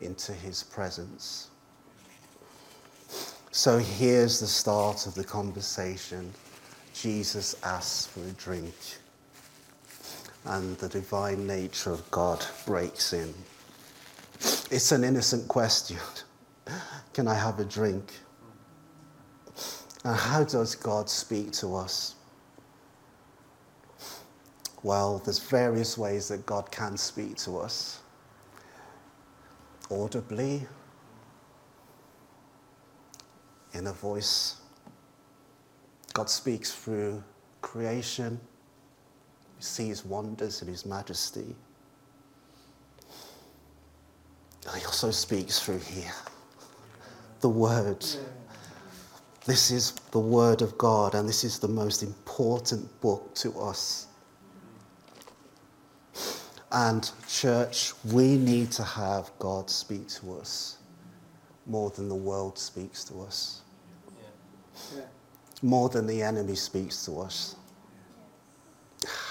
into 0.00 0.32
His 0.32 0.62
presence. 0.62 1.48
So 3.52 3.78
here's 3.78 4.40
the 4.40 4.46
start 4.46 5.06
of 5.06 5.14
the 5.14 5.24
conversation. 5.24 6.32
Jesus 6.94 7.54
asks 7.62 8.06
for 8.06 8.20
a 8.20 8.32
drink, 8.32 8.74
and 10.46 10.76
the 10.78 10.88
divine 10.88 11.46
nature 11.46 11.92
of 11.92 12.10
God 12.10 12.44
breaks 12.66 13.12
in. 13.12 13.32
It's 14.70 14.90
an 14.90 15.04
innocent 15.04 15.48
question. 15.48 15.98
Can 17.14 17.28
I 17.28 17.34
have 17.34 17.60
a 17.60 17.64
drink? 17.64 18.12
And 20.04 20.16
how 20.16 20.44
does 20.44 20.74
God 20.74 21.08
speak 21.08 21.52
to 21.52 21.76
us? 21.76 22.16
Well, 24.82 25.18
there's 25.24 25.38
various 25.38 25.96
ways 25.96 26.28
that 26.28 26.44
God 26.44 26.70
can 26.72 26.96
speak 26.96 27.36
to 27.38 27.58
us. 27.58 28.00
Audibly, 29.90 30.66
in 33.74 33.86
a 33.86 33.92
voice. 33.92 34.56
God 36.14 36.28
speaks 36.28 36.72
through 36.72 37.22
creation. 37.62 38.40
We 39.56 39.62
see 39.62 39.88
his 39.88 40.04
wonders 40.04 40.60
and 40.60 40.70
his 40.70 40.84
majesty. 40.84 41.54
He 44.76 44.84
also 44.84 45.10
speaks 45.10 45.58
through 45.58 45.80
here. 45.80 46.12
The 47.40 47.48
word. 47.48 48.04
This 49.44 49.72
is 49.72 49.92
the 50.12 50.20
word 50.20 50.62
of 50.62 50.78
God, 50.78 51.14
and 51.14 51.28
this 51.28 51.42
is 51.42 51.58
the 51.58 51.68
most 51.68 52.02
important 52.04 53.00
book 53.00 53.34
to 53.36 53.58
us. 53.58 54.06
And, 56.70 57.10
church, 57.28 57.92
we 58.12 58.36
need 58.36 58.70
to 58.72 58.84
have 58.84 59.30
God 59.38 59.68
speak 59.68 60.08
to 60.08 60.38
us 60.38 60.78
more 61.66 61.90
than 61.90 62.08
the 62.08 62.14
world 62.14 62.58
speaks 62.58 63.04
to 63.04 63.20
us, 63.22 63.62
more 65.60 65.88
than 65.88 66.06
the 66.06 66.22
enemy 66.22 66.54
speaks 66.54 67.04
to 67.06 67.20
us. 67.20 67.56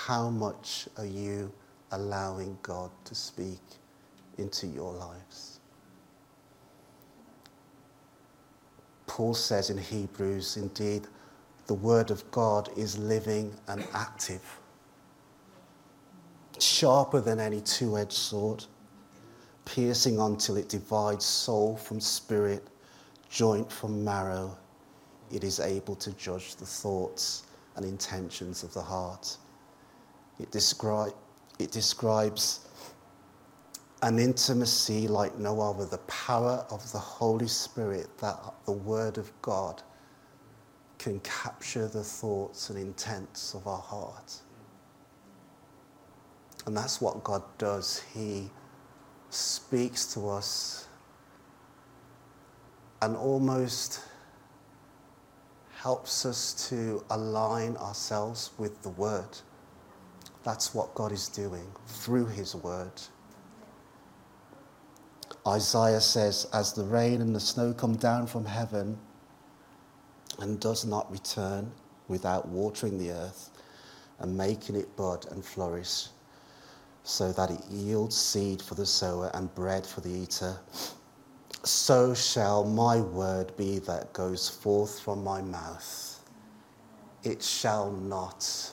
How 0.06 0.30
much 0.30 0.88
are 0.98 1.06
you 1.06 1.52
allowing 1.92 2.58
God 2.62 2.92
to 3.06 3.16
speak 3.16 3.62
into 4.38 4.68
your 4.68 4.94
lives? 4.94 5.51
Paul 9.12 9.34
says 9.34 9.70
in 9.70 9.78
Hebrews, 9.78 10.56
indeed, 10.56 11.06
the 11.68 11.74
word 11.74 12.12
of 12.12 12.32
God 12.32 12.70
is 12.78 12.98
living 12.98 13.54
and 13.68 13.86
active 13.94 14.42
sharper 16.58 17.20
than 17.20 17.38
any 17.38 17.60
two 17.60 17.98
edged 17.98 18.14
sword, 18.14 18.64
piercing 19.66 20.18
until 20.18 20.56
it 20.56 20.70
divides 20.70 21.26
soul 21.26 21.76
from 21.76 22.00
spirit, 22.00 22.66
joint 23.30 23.70
from 23.70 24.02
marrow. 24.02 24.58
It 25.30 25.44
is 25.44 25.60
able 25.60 25.96
to 25.96 26.14
judge 26.14 26.56
the 26.56 26.66
thoughts 26.66 27.44
and 27.76 27.84
intentions 27.84 28.64
of 28.64 28.74
the 28.74 28.82
heart. 28.82 29.36
It, 30.40 30.52
descri- 30.52 31.14
it 31.60 31.72
describes 31.72 32.62
an 34.04 34.18
intimacy 34.18 35.08
like 35.08 35.38
no 35.38 35.62
other, 35.62 35.86
the 35.86 36.00
power 36.00 36.66
of 36.72 36.92
the 36.92 37.00
Holy 37.00 37.48
Spirit, 37.48 38.08
that 38.20 38.38
the 38.66 38.72
Word 38.72 39.18
of 39.18 39.32
God 39.42 39.82
can 40.98 41.20
capture 41.22 41.88
the 41.88 42.04
thoughts 42.04 42.70
and 42.70 42.80
intents 42.80 43.54
of 43.54 43.68
our 43.68 43.80
heart. 43.82 44.36
And 46.66 46.76
that's 46.76 47.02
what 47.02 47.24
God 47.24 47.44
does. 47.58 48.04
He 48.14 48.50
speaks 49.30 50.14
to 50.14 50.30
us 50.30 50.88
and 53.02 53.16
almost 53.16 54.02
helps 55.76 56.26
us 56.26 56.70
to 56.70 57.04
align 57.10 57.76
ourselves 57.78 58.52
with 58.60 58.82
the 58.84 58.90
Word. 58.90 59.38
That's 60.44 60.74
what 60.74 60.94
God 60.94 61.12
is 61.12 61.28
doing 61.28 61.68
through 61.88 62.28
His 62.28 62.56
Word. 62.56 62.92
Isaiah 65.48 66.02
says, 66.02 66.48
As 66.54 66.74
the 66.74 66.84
rain 66.84 67.22
and 67.22 67.36
the 67.36 67.40
snow 67.40 67.74
come 67.74 67.96
down 67.96 68.28
from 68.28 68.46
heaven 68.46 68.98
and 70.40 70.60
does 70.60 70.86
not 70.86 71.12
return 71.12 71.72
without 72.08 72.48
watering 72.48 72.98
the 72.98 73.12
earth 73.12 73.50
and 74.20 74.38
making 74.38 74.76
it 74.76 74.96
bud 74.96 75.26
and 75.32 75.44
flourish, 75.44 76.08
so 77.04 77.32
that 77.32 77.50
it 77.50 77.66
yields 77.70 78.16
seed 78.16 78.62
for 78.62 78.76
the 78.76 78.86
sower 78.86 79.32
and 79.34 79.54
bread 79.56 79.86
for 79.86 80.02
the 80.02 80.12
eater. 80.12 80.56
So 81.64 82.14
shall 82.14 82.64
my 82.64 82.98
word 82.98 83.56
be 83.58 83.80
that 83.80 84.14
goes 84.14 84.48
forth 84.48 85.00
from 85.00 85.24
my 85.24 85.42
mouth. 85.42 86.20
It 87.24 87.42
shall 87.42 87.92
not, 87.92 88.72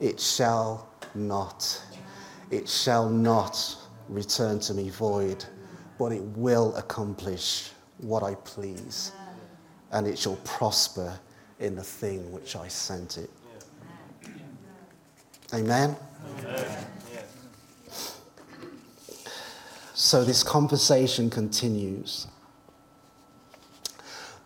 it 0.00 0.18
shall 0.18 0.88
not, 1.14 1.82
it 2.50 2.68
shall 2.68 3.08
not 3.10 3.81
return 4.08 4.60
to 4.60 4.74
me 4.74 4.90
void, 4.90 5.44
but 5.98 6.12
it 6.12 6.22
will 6.22 6.74
accomplish 6.76 7.70
what 7.98 8.22
I 8.22 8.34
please, 8.36 9.12
and 9.92 10.06
it 10.06 10.18
shall 10.18 10.36
prosper 10.36 11.18
in 11.60 11.76
the 11.76 11.82
thing 11.82 12.32
which 12.32 12.56
I 12.56 12.68
sent 12.68 13.18
it. 13.18 13.30
Amen. 15.54 15.96
Amen. 16.38 16.86
So 19.94 20.24
this 20.24 20.42
conversation 20.42 21.30
continues. 21.30 22.26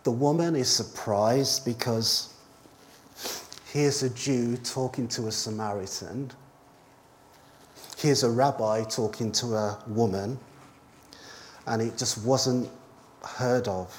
The 0.03 0.11
woman 0.11 0.55
is 0.55 0.69
surprised 0.69 1.65
because 1.65 2.33
here's 3.73 4.03
a 4.03 4.09
Jew 4.11 4.57
talking 4.57 5.07
to 5.09 5.27
a 5.27 5.31
Samaritan. 5.31 6.31
Here's 7.97 8.21
a 8.21 8.29
rabbi 8.29 8.83
talking 8.83 9.31
to 9.33 9.55
a 9.55 9.83
woman, 9.87 10.37
and 11.65 11.81
it 11.81 11.97
just 11.97 12.23
wasn't 12.23 12.69
heard 13.25 13.67
of. 13.67 13.91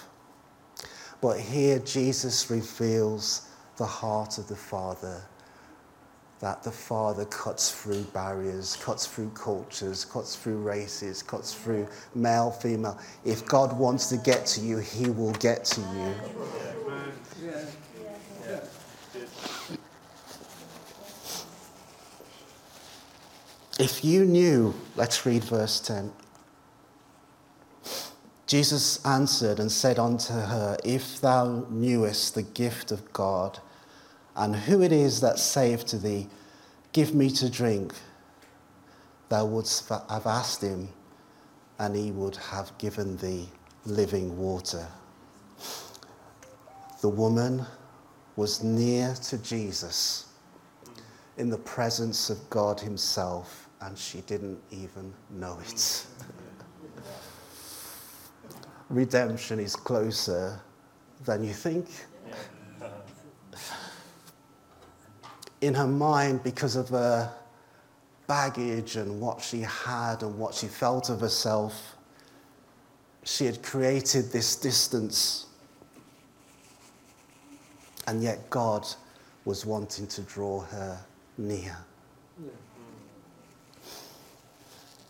But 1.20 1.40
here 1.40 1.80
Jesus 1.80 2.48
reveals 2.48 3.48
the 3.76 3.86
heart 3.86 4.38
of 4.38 4.46
the 4.46 4.54
Father 4.54 5.20
that 6.38 6.62
the 6.62 6.70
Father 6.70 7.24
cuts 7.24 7.72
through 7.72 8.04
barriers, 8.04 8.76
cuts 8.76 9.04
through 9.08 9.30
cultures, 9.30 10.04
cuts 10.04 10.36
through 10.36 10.58
races, 10.58 11.20
cuts 11.20 11.52
through 11.52 11.88
male, 12.14 12.52
female. 12.52 13.00
If 13.24 13.46
God 13.46 13.76
wants 13.76 14.08
to 14.10 14.16
get 14.16 14.46
to 14.46 14.60
you, 14.60 14.78
He 14.78 15.10
will 15.10 15.32
get 15.32 15.64
to 15.64 15.80
you. 15.80 16.14
If 23.78 24.04
you 24.04 24.24
knew, 24.24 24.74
let's 24.96 25.24
read 25.24 25.44
verse 25.44 25.78
10. 25.80 26.12
Jesus 28.48 29.04
answered 29.04 29.60
and 29.60 29.70
said 29.70 30.00
unto 30.00 30.32
her, 30.32 30.76
If 30.84 31.20
thou 31.20 31.66
knewest 31.70 32.34
the 32.34 32.42
gift 32.42 32.90
of 32.90 33.12
God, 33.12 33.60
and 34.34 34.56
who 34.56 34.82
it 34.82 34.90
is 34.90 35.20
that 35.20 35.38
saith 35.38 35.86
to 35.86 35.98
thee, 35.98 36.28
Give 36.92 37.14
me 37.14 37.30
to 37.30 37.48
drink, 37.48 37.94
thou 39.28 39.44
wouldst 39.44 39.88
have 39.88 40.26
asked 40.26 40.62
him, 40.62 40.88
and 41.78 41.94
he 41.94 42.10
would 42.10 42.36
have 42.36 42.76
given 42.78 43.16
thee 43.18 43.48
living 43.84 44.36
water. 44.36 44.88
The 47.00 47.08
woman 47.08 47.64
was 48.34 48.62
near 48.62 49.14
to 49.14 49.38
Jesus 49.38 50.26
in 51.36 51.48
the 51.48 51.58
presence 51.58 52.30
of 52.30 52.50
God 52.50 52.80
Himself, 52.80 53.67
and 53.80 53.96
she 53.96 54.20
didn't 54.22 54.60
even 54.70 55.12
know 55.30 55.58
it. 55.66 56.06
Redemption 58.88 59.60
is 59.60 59.76
closer 59.76 60.60
than 61.24 61.44
you 61.44 61.52
think. 61.52 61.86
In 65.60 65.74
her 65.74 65.86
mind, 65.86 66.42
because 66.42 66.76
of 66.76 66.88
her 66.90 67.30
baggage 68.26 68.96
and 68.96 69.20
what 69.20 69.42
she 69.42 69.60
had 69.60 70.22
and 70.22 70.38
what 70.38 70.54
she 70.54 70.66
felt 70.66 71.10
of 71.10 71.20
herself, 71.20 71.96
she 73.24 73.44
had 73.44 73.62
created 73.62 74.30
this 74.30 74.56
distance. 74.56 75.46
And 78.06 78.22
yet, 78.22 78.48
God 78.48 78.86
was 79.44 79.66
wanting 79.66 80.06
to 80.06 80.22
draw 80.22 80.60
her 80.60 80.98
near. 81.36 81.76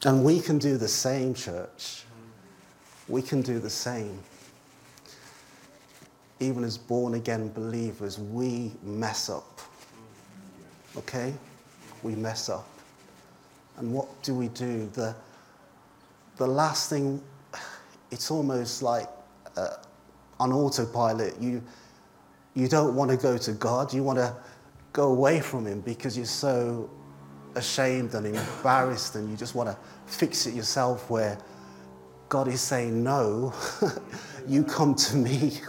And 0.05 0.25
we 0.25 0.41
can 0.41 0.59
do 0.59 0.77
the 0.77 0.89
same, 0.89 1.35
church. 1.35 2.05
We 3.09 3.23
can 3.23 3.43
do 3.43 3.59
the 3.59 3.71
same. 3.71 4.21
Even 6.41 6.63
as 6.63 6.79
born 6.79 7.15
again 7.15 7.53
believers, 7.53 8.19
we 8.19 8.73
mess 8.83 9.29
up. 9.29 9.61
Okay? 10.97 11.35
We 12.03 12.15
mess 12.15 12.49
up. 12.49 12.69
And 13.79 13.93
what 13.93 14.23
do 14.23 14.35
we 14.35 14.49
do? 14.49 14.89
The, 14.95 15.15
the 16.37 16.47
last 16.47 16.91
thing, 16.91 17.21
it's 18.13 18.31
almost 18.31 18.83
like 18.83 19.09
uh, 19.57 19.77
on 20.39 20.53
autopilot. 20.53 21.41
You, 21.41 21.61
you 22.55 22.69
don't 22.69 22.95
want 22.95 23.11
to 23.11 23.17
go 23.17 23.37
to 23.37 23.53
God, 23.53 23.93
you 23.93 24.05
want 24.05 24.19
to 24.19 24.35
go 24.93 25.11
away 25.11 25.41
from 25.41 25.67
Him 25.67 25.81
because 25.81 26.17
you're 26.17 26.27
so 26.27 26.89
ashamed 27.55 28.15
and 28.15 28.27
embarrassed 28.27 29.17
and 29.17 29.31
you 29.31 29.37
just 29.37 29.55
want 29.55 29.69
to 29.69 29.77
fix 30.07 30.47
it 30.47 30.55
yourself 30.55 31.11
where 31.11 31.39
God 32.29 32.49
is 32.49 32.61
saying, 32.61 33.03
No, 33.03 33.55
you 34.47 34.65
come 34.65 34.95
to 34.95 35.17
me. 35.17 35.59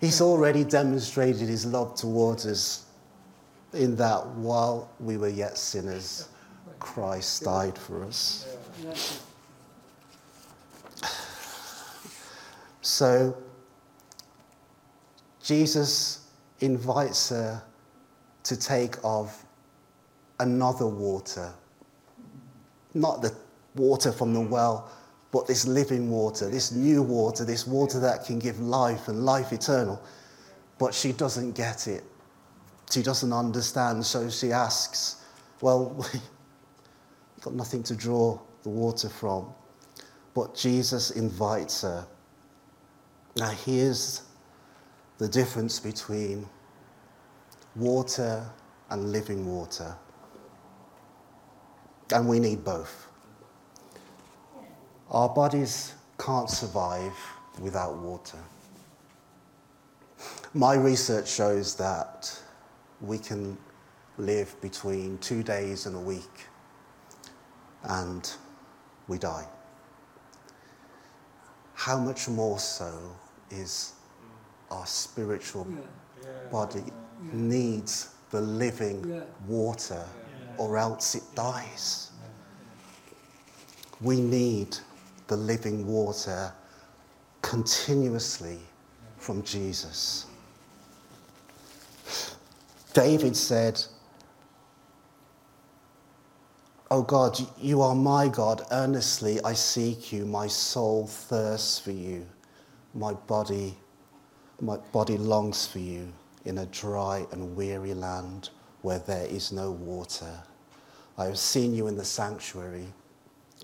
He's 0.00 0.20
already 0.20 0.62
demonstrated 0.62 1.48
his 1.48 1.66
love 1.66 1.94
towards 1.94 2.46
us 2.46 2.84
in 3.72 3.96
that 3.96 4.26
while 4.26 4.90
we 5.00 5.16
were 5.16 5.28
yet 5.28 5.58
sinners, 5.58 6.28
Christ 6.78 7.42
died 7.42 7.76
for 7.76 8.04
us. 8.04 8.46
So, 12.82 13.36
Jesus 15.42 16.28
invites 16.60 17.30
her 17.30 17.62
to 18.44 18.56
take 18.56 18.96
of 19.02 19.44
another 20.38 20.86
water, 20.86 21.52
not 22.94 23.22
the 23.22 23.34
water 23.74 24.12
from 24.12 24.32
the 24.32 24.40
well, 24.40 24.90
but 25.32 25.46
this 25.46 25.66
living 25.66 26.10
water, 26.10 26.48
this 26.48 26.72
new 26.72 27.02
water, 27.02 27.44
this 27.44 27.66
water 27.66 28.00
that 28.00 28.24
can 28.24 28.38
give 28.38 28.58
life 28.60 29.08
and 29.08 29.24
life 29.24 29.52
eternal. 29.52 30.00
But 30.78 30.94
she 30.94 31.12
doesn't 31.12 31.52
get 31.52 31.88
it. 31.88 32.04
She 32.90 33.02
doesn't 33.02 33.32
understand, 33.32 34.04
so 34.04 34.30
she 34.30 34.52
asks, 34.52 35.16
Well, 35.60 36.06
got 37.42 37.54
nothing 37.54 37.82
to 37.84 37.96
draw 37.96 38.38
the 38.62 38.68
water 38.68 39.08
from. 39.08 39.52
But 40.34 40.54
Jesus 40.54 41.10
invites 41.12 41.82
her. 41.82 42.06
Now, 43.36 43.50
here's 43.50 44.22
the 45.18 45.28
difference 45.28 45.80
between 45.80 46.48
water 47.74 48.44
and 48.90 49.12
living 49.12 49.46
water. 49.46 49.96
And 52.12 52.28
we 52.28 52.38
need 52.38 52.64
both. 52.64 53.08
Our 55.10 55.28
bodies 55.28 55.94
can't 56.18 56.48
survive 56.48 57.12
without 57.60 57.96
water. 57.96 58.38
My 60.54 60.74
research 60.74 61.28
shows 61.28 61.74
that 61.76 62.40
we 63.00 63.18
can 63.18 63.58
live 64.18 64.58
between 64.60 65.18
two 65.18 65.42
days 65.42 65.86
and 65.86 65.96
a 65.96 66.00
week 66.00 66.46
and 67.84 68.32
we 69.08 69.18
die. 69.18 69.46
How 71.74 71.98
much 71.98 72.28
more 72.28 72.58
so 72.58 72.92
is 73.50 73.92
our 74.70 74.86
spiritual 74.86 75.66
yeah. 75.70 76.28
body 76.50 76.82
yeah. 76.86 77.30
needs 77.32 78.14
the 78.30 78.40
living 78.40 79.04
yeah. 79.08 79.20
water 79.46 80.04
or 80.58 80.78
else 80.78 81.14
it 81.14 81.22
dies. 81.34 82.10
We 84.00 84.20
need 84.20 84.76
the 85.26 85.36
living 85.36 85.86
water 85.86 86.52
continuously 87.42 88.58
from 89.16 89.42
Jesus. 89.42 90.26
David 92.92 93.36
said, 93.36 93.82
Oh 96.90 97.02
God, 97.02 97.38
you 97.58 97.82
are 97.82 97.94
my 97.94 98.28
God. 98.28 98.62
Earnestly 98.70 99.40
I 99.42 99.54
seek 99.54 100.12
you. 100.12 100.24
My 100.24 100.46
soul 100.46 101.06
thirsts 101.06 101.78
for 101.80 101.90
you. 101.90 102.24
My 102.94 103.12
body, 103.12 103.76
my 104.60 104.76
body 104.92 105.18
longs 105.18 105.66
for 105.66 105.80
you 105.80 106.12
in 106.44 106.58
a 106.58 106.66
dry 106.66 107.26
and 107.32 107.56
weary 107.56 107.92
land 107.92 108.50
where 108.86 109.00
there 109.00 109.26
is 109.26 109.50
no 109.50 109.72
water. 109.72 110.32
I 111.18 111.24
have 111.24 111.38
seen 111.40 111.74
you 111.74 111.88
in 111.88 111.96
the 111.96 112.04
sanctuary 112.04 112.86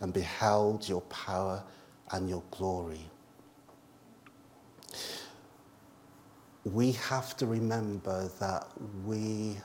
and 0.00 0.12
beheld 0.12 0.88
your 0.88 1.02
power 1.02 1.62
and 2.10 2.28
your 2.28 2.42
glory. 2.50 3.08
We 6.64 6.90
have 6.90 7.36
to 7.36 7.46
remember 7.46 8.28
that 8.40 8.66
we 9.06 9.58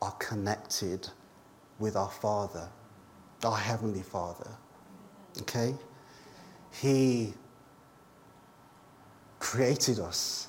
are 0.00 0.12
connected 0.20 1.08
with 1.80 1.96
our 1.96 2.12
Father, 2.12 2.68
our 3.42 3.56
Heavenly 3.56 4.02
Father. 4.02 4.50
Okay? 5.40 5.74
He 6.70 7.34
created 9.40 9.98
us, 9.98 10.46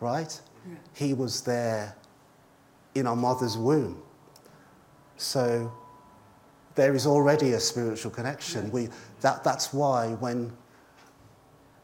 right? 0.00 0.40
He 0.94 1.12
was 1.12 1.42
there 1.42 1.94
in 2.94 3.06
our 3.06 3.16
mother's 3.16 3.56
womb. 3.56 4.02
So 5.16 5.72
there 6.74 6.94
is 6.94 7.06
already 7.06 7.52
a 7.52 7.60
spiritual 7.60 8.10
connection. 8.10 8.70
We, 8.70 8.88
that, 9.20 9.44
that's 9.44 9.72
why 9.72 10.14
when 10.14 10.52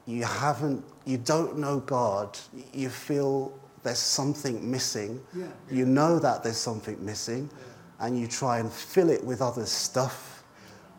you 0.06 0.24
haven't, 0.24 0.84
you 1.04 1.18
don't 1.18 1.58
know 1.58 1.80
God, 1.80 2.38
you 2.72 2.88
feel 2.88 3.52
there's 3.82 3.98
something 3.98 4.68
missing. 4.68 5.20
Yeah. 5.34 5.46
You 5.70 5.86
know 5.86 6.18
that 6.18 6.42
there's 6.42 6.56
something 6.56 7.02
missing, 7.04 7.48
yeah. 7.52 8.06
and 8.06 8.18
you 8.18 8.26
try 8.26 8.58
and 8.58 8.70
fill 8.70 9.10
it 9.10 9.24
with 9.24 9.40
other 9.40 9.66
stuff, 9.66 10.44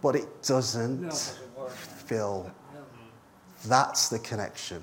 but 0.01 0.15
it 0.15 0.43
doesn't 0.43 1.01
no, 1.01 1.69
fill. 1.69 2.51
That's 3.67 4.09
the 4.09 4.19
connection. 4.19 4.81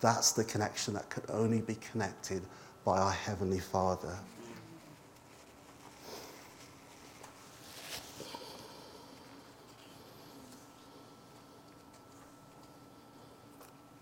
That's 0.00 0.32
the 0.32 0.44
connection 0.44 0.94
that 0.94 1.08
could 1.08 1.24
only 1.30 1.60
be 1.60 1.76
connected 1.76 2.42
by 2.88 2.98
our 2.98 3.12
Heavenly 3.12 3.60
Father. 3.60 4.16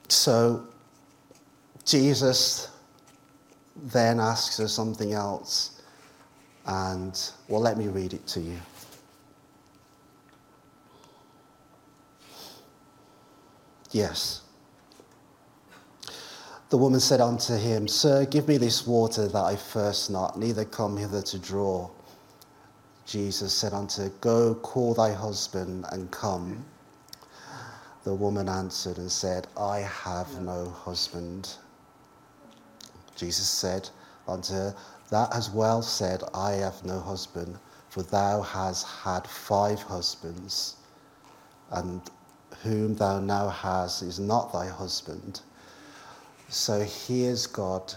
So, 0.07 0.69
Jesus 1.85 2.69
then 3.75 4.21
asks 4.21 4.61
us 4.61 4.73
something 4.73 5.15
else. 5.15 5.83
And, 6.65 7.21
well, 7.49 7.61
let 7.61 7.77
me 7.77 7.89
read 7.89 8.15
it 8.15 8.25
to 8.29 8.41
you. 8.41 8.59
Yes. 13.91 14.43
The 16.69 16.79
woman 16.79 16.99
said 16.99 17.21
unto 17.21 17.55
him, 17.57 17.87
Sir, 17.87 18.25
give 18.27 18.49
me 18.49 18.59
this 18.59 18.89
water 18.89 19.29
that 19.29 19.45
I 19.45 19.55
thirst 19.55 20.11
not, 20.11 20.37
neither 20.37 20.65
come 20.65 20.97
hither 20.97 21.23
to 21.23 21.39
draw. 21.39 21.89
Jesus 23.05 23.55
said 23.55 23.73
unto 23.73 24.03
her, 24.03 24.09
Go, 24.21 24.57
call 24.57 24.95
thy 24.95 25.13
husband 25.13 25.85
and 25.93 26.11
come. 26.11 26.65
The 28.03 28.15
woman 28.15 28.49
answered 28.49 28.99
and 28.99 29.11
said, 29.11 29.47
I 29.57 29.79
have 29.79 30.41
no 30.43 30.69
husband. 30.69 31.55
Jesus 33.15 33.49
said 33.49 33.89
unto 34.27 34.53
her, 34.55 34.75
That 35.11 35.33
has 35.33 35.49
well 35.51 35.83
said, 35.83 36.25
I 36.35 36.53
have 36.55 36.85
no 36.85 36.99
husband, 36.99 37.59
for 37.91 38.03
thou 38.03 38.43
hast 38.43 38.87
had 38.87 39.29
five 39.29 39.81
husbands, 39.83 40.75
and 41.71 42.01
whom 42.65 42.97
thou 42.97 43.21
now 43.21 43.49
hast 43.49 44.03
is 44.03 44.19
not 44.19 44.53
thy 44.53 44.67
husband. 44.67 45.43
So 46.49 46.81
here's 46.81 47.47
God 47.47 47.93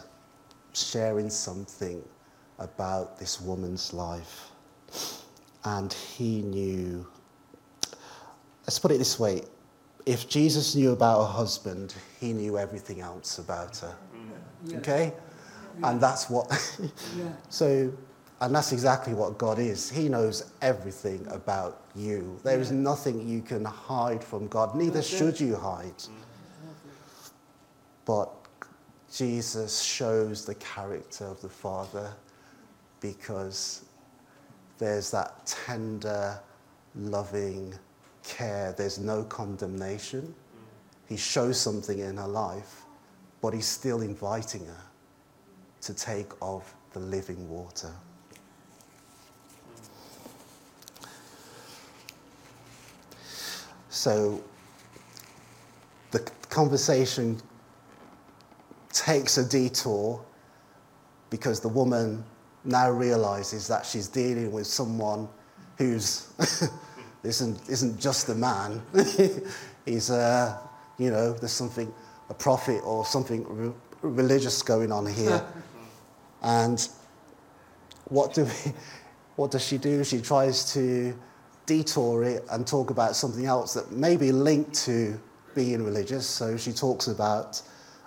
sharing 0.74 1.30
something 1.30 2.04
about 2.58 3.20
this 3.20 3.40
woman's 3.40 3.94
life. 3.94 4.52
And 5.64 5.92
he 5.92 6.42
knew, 6.42 7.08
let's 8.66 8.80
put 8.80 8.92
it 8.92 8.98
this 8.98 9.20
way 9.20 9.44
if 10.10 10.28
Jesus 10.28 10.76
knew 10.76 10.92
about 10.92 11.28
her 11.28 11.32
husband, 11.32 11.94
he 12.20 12.34
knew 12.34 12.58
everything 12.58 13.00
else 13.00 13.38
about 13.38 13.78
her. 13.78 13.96
Yeah. 14.66 14.78
Okay? 14.78 15.14
Yeah. 15.80 15.90
And 15.90 16.02
that's 16.02 16.32
what, 16.32 16.50
yeah. 17.16 17.26
so, 17.50 17.94
and 18.42 18.56
that's 18.56 18.72
exactly 18.72 19.14
what 19.14 19.38
God 19.38 19.60
is. 19.60 19.90
He 19.90 20.10
knows 20.10 20.52
everything 20.64 21.28
about 21.30 21.84
you. 21.96 22.40
There 22.44 22.60
is 22.60 22.72
nothing 22.72 23.28
you 23.28 23.44
can 23.44 23.64
hide 23.66 24.24
from 24.24 24.48
God, 24.48 24.74
neither 24.74 25.04
should 25.04 25.40
you 25.40 25.56
hide. 25.56 25.98
Mm-hmm. 25.98 26.16
But 28.06 28.34
Jesus 29.13 29.82
shows 29.82 30.45
the 30.45 30.56
character 30.56 31.26
of 31.26 31.41
the 31.41 31.50
Father 31.50 32.13
because 33.02 33.86
there's 34.78 35.10
that 35.12 35.45
tender, 35.45 36.39
loving 36.95 37.74
care. 38.24 38.74
There's 38.78 39.00
no 39.00 39.24
condemnation. 39.24 40.34
He 41.08 41.17
shows 41.17 41.60
something 41.60 42.00
in 42.00 42.17
her 42.17 42.28
life, 42.28 42.84
but 43.41 43.54
he's 43.54 43.65
still 43.65 44.02
inviting 44.02 44.65
her 44.65 44.84
to 45.82 45.93
take 45.93 46.32
of 46.41 46.72
the 46.93 47.00
living 47.00 47.50
water. 47.50 47.91
So 53.89 54.41
the 56.12 56.19
conversation 56.50 57.41
takes 58.91 59.38
a 59.38 59.47
detour 59.47 60.23
because 61.30 61.60
the 61.60 61.69
woman 61.69 62.23
now 62.65 62.89
realizes 62.89 63.67
that 63.67 63.86
she's 63.86 64.08
dealing 64.08 64.52
with 64.52 64.67
someone 64.67 65.28
who's 65.78 66.34
isn't, 67.23 67.69
isn't 67.69 67.99
just 67.99 68.30
a 68.30 68.36
man. 68.36 68.82
He's, 69.86 70.10
uh, 70.10 70.58
you 70.97 71.10
know, 71.10 71.34
there's 71.34 71.52
something, 71.52 71.91
a 72.30 72.34
prophet 72.34 72.82
or 72.84 73.06
something 73.06 73.45
re- 73.47 73.73
religious 74.02 74.62
going 74.62 74.91
on 74.91 75.06
here. 75.06 75.43
and 76.41 76.88
what, 78.06 78.34
do 78.34 78.45
we, 78.45 78.73
what 79.36 79.52
does 79.52 79.65
she 79.65 79.78
do? 79.78 80.04
She 80.04 80.21
tries 80.21 80.73
to 80.73 81.17
detour 81.65 82.23
it 82.23 82.43
and 82.52 82.65
talk 82.65 82.89
about 82.89 83.15
something 83.15 83.45
else 83.45 83.73
that 83.73 83.91
may 83.91 84.17
be 84.17 84.32
linked 84.32 84.73
to 84.86 85.19
being 85.56 85.84
religious. 85.84 86.25
So 86.25 86.58
she 86.58 86.71
talks 86.71 87.08
about 87.08 87.62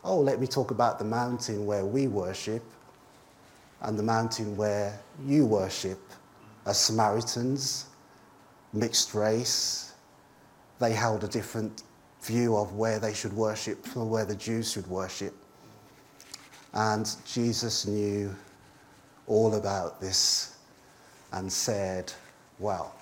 oh, 0.05 0.19
let 0.19 0.41
me 0.41 0.47
talk 0.47 0.71
about 0.71 0.99
the 0.99 1.05
mountain 1.05 1.67
where 1.67 1.85
we 1.85 2.09
worship 2.09 2.63
and 3.83 3.99
the 3.99 4.03
mountain 4.03 4.57
where 4.57 4.99
you 5.25 5.47
worship 5.47 5.99
as 6.67 6.79
Samaritans, 6.79 7.87
mixed 8.73 9.15
race. 9.15 9.93
They 10.79 10.93
held 10.93 11.25
a 11.25 11.29
different 11.29 11.83
view 12.23 12.57
of 12.57 12.75
where 12.75 12.99
they 12.99 13.13
should 13.13 13.33
worship 13.33 13.85
from 13.85 14.09
where 14.09 14.25
the 14.25 14.37
Jews 14.37 14.73
should 14.73 14.87
worship. 14.87 15.35
And 16.73 17.11
Jesus 17.27 17.87
knew 17.87 18.35
all 19.27 19.55
about 19.55 20.01
this 20.01 20.57
and 21.33 21.53
said, 21.53 22.13
well, 22.59 22.95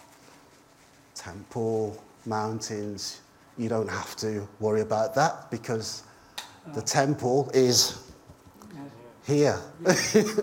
temple, 1.14 2.02
mountains, 2.26 3.20
you 3.58 3.68
don't 3.68 3.88
have 3.88 4.16
to 4.16 4.48
worry 4.58 4.80
about 4.80 5.14
that 5.14 5.50
because 5.50 6.02
the 6.74 6.82
temple 6.82 7.50
is 7.54 8.02
here. 9.26 9.58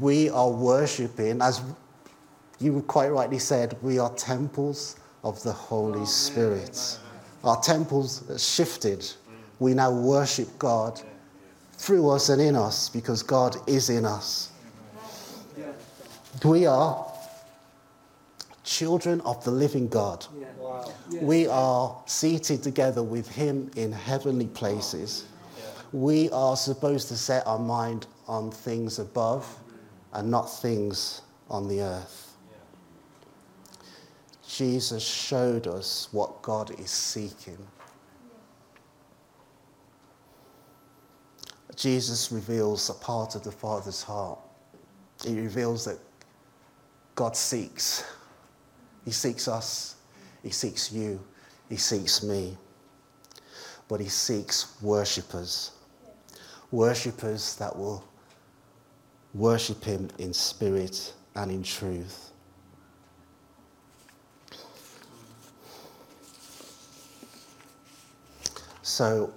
we 0.00 0.30
are 0.30 0.50
worshipping, 0.50 1.42
as 1.42 1.60
you 2.60 2.82
quite 2.82 3.08
rightly 3.08 3.38
said, 3.38 3.76
we 3.82 3.98
are 3.98 4.12
temples 4.14 4.96
of 5.22 5.42
the 5.42 5.52
Holy 5.52 6.06
Spirit. 6.06 6.98
Our 7.44 7.60
temples 7.60 8.24
shifted. 8.36 9.06
We 9.58 9.74
now 9.74 9.92
worship 9.92 10.48
God 10.58 11.00
through 11.72 12.10
us 12.10 12.28
and 12.28 12.42
in 12.42 12.56
us 12.56 12.88
because 12.88 13.22
God 13.22 13.56
is 13.68 13.90
in 13.90 14.04
us. 14.04 14.50
We 16.44 16.66
are 16.66 17.07
children 18.68 19.20
of 19.22 19.42
the 19.44 19.50
living 19.50 19.88
God. 19.88 20.26
Wow. 20.58 20.92
We 21.22 21.46
are 21.48 21.96
seated 22.06 22.62
together 22.62 23.02
with 23.02 23.28
Him 23.28 23.70
in 23.76 23.90
heavenly 23.90 24.46
places. 24.48 25.24
We 25.92 26.28
are 26.30 26.56
supposed 26.56 27.08
to 27.08 27.16
set 27.16 27.46
our 27.46 27.58
mind 27.58 28.06
on 28.26 28.50
things 28.50 28.98
above 28.98 29.48
and 30.12 30.30
not 30.30 30.44
things 30.44 31.22
on 31.48 31.66
the 31.66 31.80
earth. 31.80 32.36
Jesus 34.46 35.02
showed 35.02 35.66
us 35.66 36.08
what 36.12 36.42
God 36.42 36.78
is 36.78 36.90
seeking. 36.90 37.58
Jesus 41.74 42.30
reveals 42.32 42.90
a 42.90 42.94
part 42.94 43.34
of 43.34 43.44
the 43.44 43.52
Father's 43.52 44.02
heart. 44.02 44.38
He 45.24 45.40
reveals 45.40 45.84
that 45.84 45.98
God 47.14 47.36
seeks 47.36 48.04
he 49.08 49.12
seeks 49.12 49.48
us, 49.48 49.96
He 50.42 50.50
seeks 50.50 50.92
you, 50.92 51.18
He 51.70 51.76
seeks 51.76 52.22
me. 52.22 52.58
But 53.88 54.00
He 54.00 54.08
seeks 54.10 54.76
worshippers. 54.82 55.70
Worshippers 56.70 57.56
that 57.56 57.74
will 57.74 58.04
worship 59.32 59.82
Him 59.82 60.10
in 60.18 60.34
spirit 60.34 61.14
and 61.34 61.50
in 61.50 61.62
truth. 61.62 62.32
So, 68.82 69.32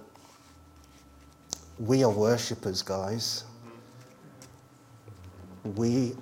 we 1.78 2.04
are 2.04 2.10
worshippers, 2.10 2.82
guys. 2.82 3.44
We 5.64 6.14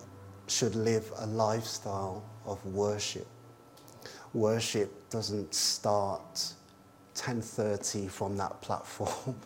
should 0.46 0.76
live 0.76 1.12
a 1.18 1.26
lifestyle 1.26 2.22
of 2.46 2.64
worship 2.64 3.26
worship 4.34 5.10
doesn't 5.10 5.54
start 5.54 6.54
10:30 7.14 8.08
from 8.10 8.36
that 8.36 8.60
platform. 8.60 9.36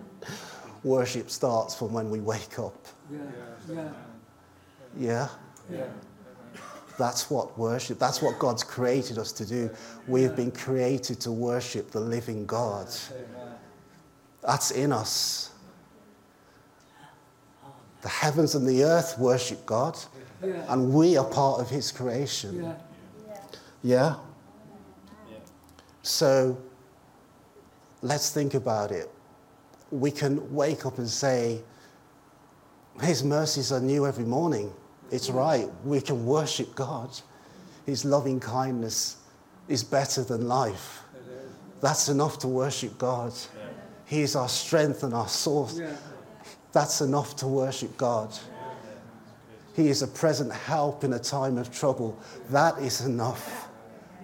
worship 0.84 1.30
starts 1.30 1.74
from 1.74 1.92
when 1.92 2.10
we 2.10 2.20
wake 2.20 2.58
up. 2.58 2.86
Yeah. 3.10 3.18
Yeah. 3.68 3.92
Yeah. 4.96 5.28
yeah. 5.70 5.86
That's 6.98 7.30
what 7.30 7.56
worship, 7.56 8.00
that's 8.00 8.20
what 8.20 8.40
God's 8.40 8.64
created 8.64 9.18
us 9.18 9.30
to 9.32 9.46
do. 9.46 9.70
We 10.08 10.22
have 10.24 10.34
been 10.34 10.50
created 10.50 11.20
to 11.20 11.30
worship 11.30 11.92
the 11.92 12.00
living 12.00 12.44
God. 12.44 12.88
That's 14.42 14.72
in 14.72 14.92
us. 14.92 15.50
The 18.02 18.08
heavens 18.08 18.56
and 18.56 18.66
the 18.66 18.82
earth 18.82 19.16
worship 19.18 19.64
God, 19.64 19.96
and 20.42 20.92
we 20.92 21.16
are 21.16 21.24
part 21.24 21.60
of 21.60 21.70
His 21.70 21.92
creation. 21.92 22.74
Yeah? 23.82 24.16
So 26.02 26.56
let's 28.02 28.30
think 28.30 28.54
about 28.54 28.90
it. 28.90 29.10
We 29.90 30.10
can 30.10 30.52
wake 30.54 30.86
up 30.86 30.98
and 30.98 31.08
say, 31.08 31.62
His 33.02 33.22
mercies 33.22 33.72
are 33.72 33.80
new 33.80 34.06
every 34.06 34.24
morning. 34.24 34.72
It's 35.10 35.30
right. 35.30 35.68
We 35.84 36.00
can 36.00 36.26
worship 36.26 36.74
God. 36.74 37.10
His 37.86 38.04
loving 38.04 38.40
kindness 38.40 39.16
is 39.68 39.82
better 39.82 40.22
than 40.22 40.48
life. 40.48 41.02
That's 41.80 42.08
enough 42.08 42.38
to 42.40 42.48
worship 42.48 42.98
God. 42.98 43.32
He 44.04 44.22
is 44.22 44.34
our 44.36 44.48
strength 44.48 45.02
and 45.02 45.14
our 45.14 45.28
source. 45.28 45.80
That's 46.72 47.00
enough 47.00 47.36
to 47.36 47.46
worship 47.46 47.96
God. 47.96 48.36
He 49.74 49.88
is 49.88 50.02
a 50.02 50.08
present 50.08 50.52
help 50.52 51.04
in 51.04 51.12
a 51.12 51.18
time 51.18 51.56
of 51.56 51.70
trouble. 51.70 52.18
That 52.50 52.78
is 52.78 53.02
enough 53.02 53.67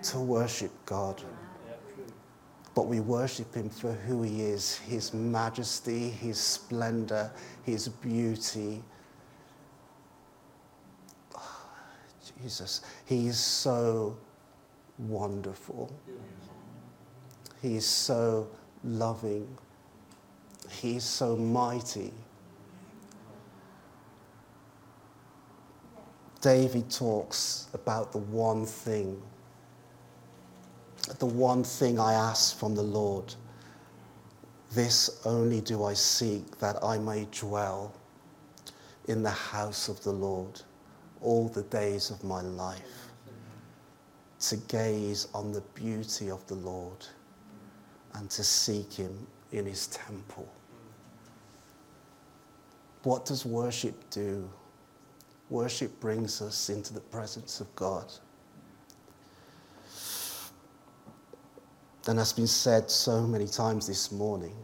to 0.04 0.20
worship 0.20 0.72
God. 0.86 1.22
But 2.74 2.86
we 2.86 3.00
worship 3.00 3.54
Him 3.54 3.70
for 3.70 3.92
who 3.92 4.22
He 4.22 4.42
is 4.42 4.76
His 4.78 5.14
majesty, 5.14 6.10
His 6.10 6.38
splendor, 6.38 7.30
His 7.62 7.88
beauty. 7.88 8.82
Jesus, 12.42 12.82
He 13.06 13.28
is 13.28 13.38
so 13.38 14.16
wonderful. 14.98 15.92
He 17.62 17.76
is 17.76 17.86
so 17.86 18.48
loving. 18.82 19.56
He 20.70 20.96
is 20.96 21.04
so 21.04 21.36
mighty. 21.36 22.12
David 26.40 26.90
talks 26.90 27.68
about 27.72 28.12
the 28.12 28.18
one 28.18 28.66
thing, 28.66 29.22
the 31.18 31.26
one 31.26 31.64
thing 31.64 31.98
I 31.98 32.14
ask 32.14 32.56
from 32.56 32.74
the 32.74 32.82
Lord. 32.82 33.34
This 34.72 35.20
only 35.24 35.60
do 35.60 35.84
I 35.84 35.94
seek 35.94 36.58
that 36.58 36.82
I 36.82 36.98
may 36.98 37.26
dwell 37.30 37.94
in 39.06 39.22
the 39.22 39.30
house 39.30 39.88
of 39.88 40.02
the 40.02 40.12
Lord 40.12 40.62
all 41.20 41.48
the 41.48 41.62
days 41.64 42.10
of 42.10 42.22
my 42.24 42.40
life, 42.40 43.08
to 44.40 44.56
gaze 44.56 45.28
on 45.34 45.52
the 45.52 45.62
beauty 45.74 46.30
of 46.30 46.46
the 46.46 46.54
Lord 46.54 47.06
and 48.14 48.28
to 48.30 48.44
seek 48.44 48.92
Him 48.92 49.26
in 49.52 49.66
His 49.66 49.86
temple. 49.88 50.48
What 53.04 53.26
does 53.26 53.44
worship 53.44 54.10
do? 54.10 54.48
Worship 55.50 55.98
brings 56.00 56.40
us 56.40 56.70
into 56.70 56.94
the 56.94 57.00
presence 57.00 57.60
of 57.60 57.74
God. 57.76 58.10
And 62.06 62.18
has 62.18 62.34
been 62.34 62.46
said 62.46 62.90
so 62.90 63.22
many 63.26 63.46
times 63.46 63.86
this 63.86 64.12
morning, 64.12 64.54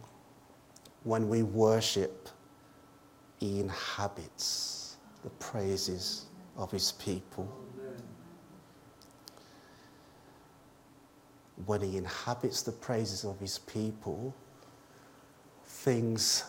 when 1.03 1.27
we 1.27 1.41
worship, 1.41 2.29
He 3.39 3.59
inhabits 3.59 4.97
the 5.23 5.31
praises 5.31 6.25
of 6.55 6.69
His 6.69 6.91
people. 6.91 7.51
When 11.65 11.81
He 11.81 11.97
inhabits 11.97 12.61
the 12.61 12.73
praises 12.73 13.23
of 13.23 13.39
His 13.39 13.57
people, 13.57 14.35
things, 15.65 16.43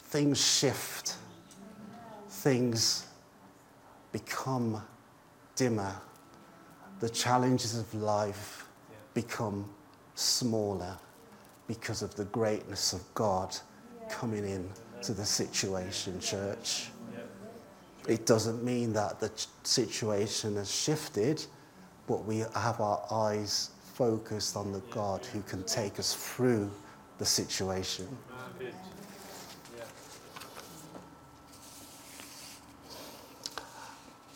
things 0.00 0.44
shift, 0.44 1.14
things 2.28 3.06
become 4.10 4.82
dimmer. 5.54 5.94
The 6.98 7.08
challenges 7.08 7.78
of 7.78 7.94
life 7.94 8.66
become 9.14 9.70
smaller 10.16 10.98
because 11.68 12.02
of 12.02 12.14
the 12.16 12.24
greatness 12.26 12.92
of 12.92 13.02
God 13.14 13.56
coming 14.08 14.44
in 14.44 14.68
to 15.02 15.12
the 15.12 15.24
situation, 15.24 16.18
church. 16.20 16.88
It 18.08 18.24
doesn't 18.24 18.64
mean 18.64 18.92
that 18.92 19.20
the 19.20 19.30
situation 19.64 20.56
has 20.56 20.70
shifted, 20.70 21.44
but 22.06 22.24
we 22.24 22.38
have 22.38 22.80
our 22.80 23.04
eyes 23.10 23.70
focused 23.94 24.56
on 24.56 24.72
the 24.72 24.82
God 24.90 25.24
who 25.26 25.42
can 25.42 25.64
take 25.64 25.98
us 25.98 26.14
through 26.14 26.70
the 27.18 27.26
situation. 27.26 28.06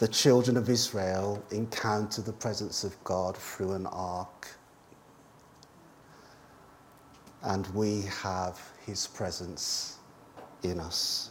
the 0.00 0.08
children 0.08 0.56
of 0.56 0.70
Israel 0.70 1.44
encounter 1.50 2.22
the 2.22 2.32
presence 2.32 2.84
of 2.84 3.04
God 3.04 3.36
through 3.36 3.72
an 3.72 3.84
ark. 3.86 4.48
And 7.42 7.66
we 7.68 8.03
have 8.22 8.61
his 8.85 9.07
presence 9.07 9.98
in 10.62 10.79
us. 10.79 11.31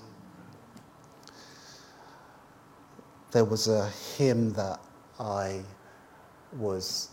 There 3.32 3.46
was 3.46 3.68
a 3.68 3.90
hymn 4.18 4.54
that 4.54 4.80
I 5.20 5.62
was 6.54 7.10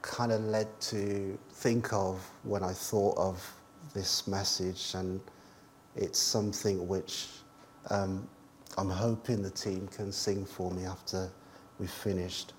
kind 0.00 0.32
of 0.32 0.42
led 0.44 0.68
to 0.80 1.38
think 1.52 1.92
of 1.92 2.24
when 2.44 2.62
I 2.62 2.72
thought 2.72 3.18
of 3.18 3.44
this 3.92 4.26
message, 4.26 4.94
and 4.94 5.20
it's 5.96 6.18
something 6.18 6.88
which 6.88 7.28
um, 7.90 8.26
I'm 8.78 8.90
hoping 8.90 9.42
the 9.42 9.50
team 9.50 9.86
can 9.88 10.12
sing 10.12 10.46
for 10.46 10.70
me 10.70 10.84
after 10.84 11.30
we've 11.78 11.90
finished. 11.90 12.54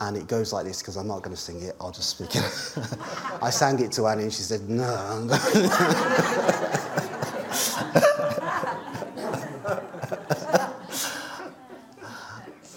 And 0.00 0.16
it 0.16 0.26
goes 0.26 0.52
like 0.52 0.64
this 0.64 0.80
because 0.80 0.96
I'm 0.96 1.06
not 1.06 1.22
going 1.22 1.36
to 1.36 1.40
sing 1.40 1.62
it, 1.62 1.76
I'll 1.80 1.90
just 1.90 2.08
speak 2.10 2.34
it. 2.34 2.42
I 3.42 3.50
sang 3.50 3.78
it 3.80 3.92
to 3.92 4.06
Annie 4.06 4.22
and 4.24 4.32
she 4.32 4.42
said, 4.42 4.68
No. 4.68 4.86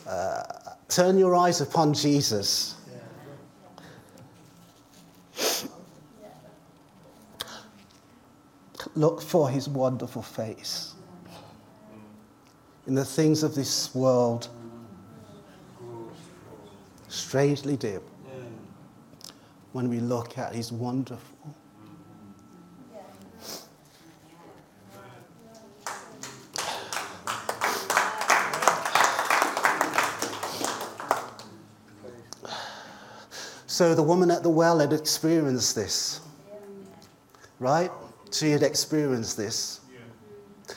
uh, 0.08 0.44
turn 0.90 1.18
your 1.18 1.36
eyes 1.36 1.62
upon 1.62 1.94
Jesus. 1.94 2.76
Look 8.96 9.22
for 9.22 9.50
his 9.50 9.68
wonderful 9.68 10.22
face 10.22 10.94
in 12.86 12.96
the 12.96 13.06
things 13.06 13.44
of 13.44 13.56
this 13.56 13.94
world 13.96 14.50
strangely 17.14 17.78
dim 17.78 18.02
when 19.72 19.88
we 19.88 20.00
look 20.00 20.38
at 20.38 20.54
his 20.54 20.72
wonderful. 20.72 21.56
So 33.68 33.96
the 33.96 34.04
woman 34.04 34.30
at 34.30 34.44
the 34.44 34.50
well 34.50 34.80
had 34.80 34.94
experienced 34.94 35.76
this, 35.76 36.22
right? 37.60 37.92
She 38.32 38.52
had 38.52 38.62
experienced 38.62 39.36
this. 39.36 39.80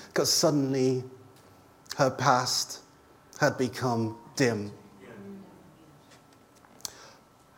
Because 0.08 0.32
suddenly 0.32 1.04
her 1.98 2.10
past 2.10 2.80
had 3.38 3.58
become 3.58 4.16
dim. 4.34 4.72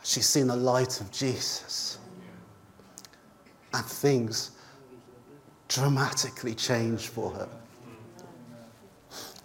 She's 0.08 0.26
seen 0.26 0.46
the 0.46 0.56
light 0.56 1.02
of 1.02 1.10
Jesus. 1.10 1.98
And 3.74 3.84
things 3.84 4.52
dramatically 5.68 6.54
changed 6.54 7.10
for 7.10 7.30
her. 7.32 7.48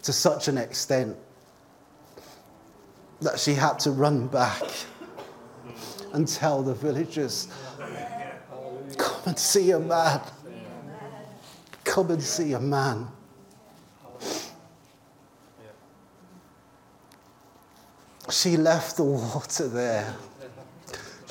To 0.04 0.14
such 0.14 0.48
an 0.48 0.58
extent 0.58 1.18
that 3.20 3.38
she 3.38 3.54
had 3.54 3.78
to 3.80 3.92
run 3.92 4.28
back 4.28 4.64
and 6.14 6.26
tell 6.26 6.64
the 6.64 6.76
villagers, 6.76 7.50
Come 8.98 9.22
and 9.26 9.38
see 9.38 9.72
a 9.72 9.80
man. 9.82 10.22
Come 11.84 12.10
and 12.12 12.24
see 12.24 12.54
a 12.54 12.60
man. 12.62 13.10
She 18.30 18.56
left 18.56 18.96
the 18.96 19.04
water 19.04 19.68
there. 19.68 20.16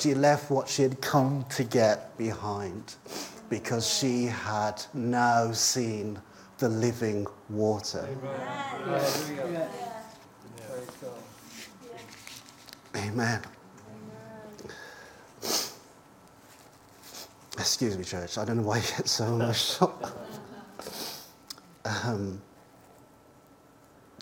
She 0.03 0.15
left 0.17 0.51
what 0.51 0.69
she 0.69 0.83
had 0.83 1.01
come 1.01 1.45
to 1.51 1.63
get 1.63 2.19
behind 2.19 2.97
because 3.49 3.89
she 3.89 4.25
had 4.25 4.83
now 4.93 5.53
seen 5.53 6.21
the 6.59 6.69
living 6.69 7.25
water. 7.49 8.09
Amen. 8.85 9.69
Amen. 12.97 13.43
Excuse 17.57 17.97
me, 17.97 18.03
church. 18.03 18.39
I 18.39 18.45
don't 18.45 18.57
know 18.57 18.65
why 18.65 18.79
you 18.79 18.83
get 18.83 19.09
so 19.09 19.27
emotional. 19.27 20.17
um, 21.85 22.43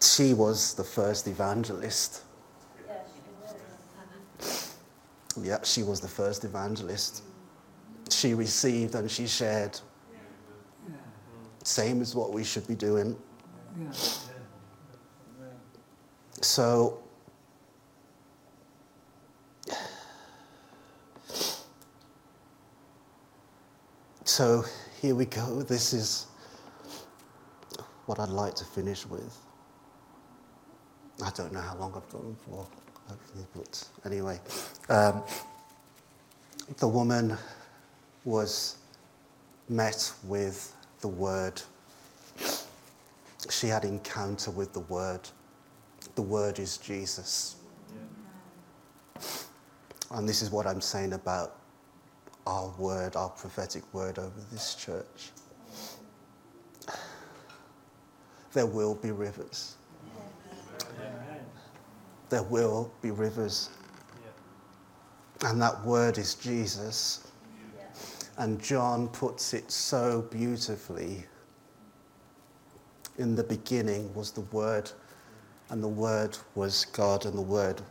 she 0.02 0.34
was 0.34 0.74
the 0.74 0.84
first 0.84 1.26
evangelist. 1.26 2.20
Yeah, 5.40 5.58
she 5.62 5.82
was 5.82 6.00
the 6.00 6.08
first 6.08 6.44
evangelist. 6.44 7.22
She 8.10 8.34
received 8.34 8.94
and 8.94 9.10
she 9.10 9.26
shared. 9.26 9.78
Same 11.62 12.00
as 12.00 12.14
what 12.14 12.32
we 12.32 12.42
should 12.42 12.66
be 12.66 12.74
doing. 12.74 13.16
So, 16.40 17.02
So 24.30 24.64
here 25.02 25.16
we 25.16 25.26
go. 25.26 25.60
This 25.62 25.92
is 25.92 26.26
what 28.06 28.20
I'd 28.20 28.28
like 28.28 28.54
to 28.54 28.64
finish 28.64 29.04
with. 29.04 29.36
I 31.20 31.30
don't 31.30 31.52
know 31.52 31.60
how 31.60 31.76
long 31.76 31.92
I've 31.96 32.08
gone 32.08 32.36
for, 32.46 32.64
but 33.54 33.88
anyway. 34.04 34.40
Um, 34.88 35.22
the 36.78 36.88
woman 36.88 37.36
was 38.24 38.76
met 39.68 40.12
with 40.24 40.74
the 41.00 41.08
word. 41.08 41.60
She 43.48 43.66
had 43.66 43.84
encounter 43.84 44.50
with 44.50 44.72
the 44.72 44.80
word. 44.80 45.20
The 46.14 46.22
word 46.22 46.58
is 46.58 46.76
Jesus. 46.76 47.56
And 50.10 50.28
this 50.28 50.42
is 50.42 50.50
what 50.50 50.66
I'm 50.66 50.80
saying 50.80 51.12
about 51.12 51.56
our 52.46 52.72
word, 52.78 53.16
our 53.16 53.28
prophetic 53.28 53.82
word 53.94 54.18
over 54.18 54.40
this 54.50 54.74
church. 54.74 55.30
There 58.52 58.66
will 58.66 58.96
be 58.96 59.12
rivers. 59.12 59.76
There 62.30 62.42
will 62.44 62.90
be 63.02 63.10
rivers. 63.10 63.70
And 65.44 65.60
that 65.60 65.84
word 65.84 66.16
is 66.18 66.34
Jesus. 66.34 67.30
And 68.38 68.58
John 68.62 69.08
puts 69.08 69.52
it 69.52 69.70
so 69.70 70.22
beautifully. 70.22 71.26
In 73.18 73.34
the 73.34 73.44
beginning 73.44 74.14
was 74.14 74.30
the 74.30 74.40
Word, 74.40 74.90
and 75.68 75.82
the 75.82 75.88
Word 75.88 76.38
was 76.54 76.86
God, 76.86 77.26
and 77.26 77.36
the 77.36 77.42
Word, 77.42 77.82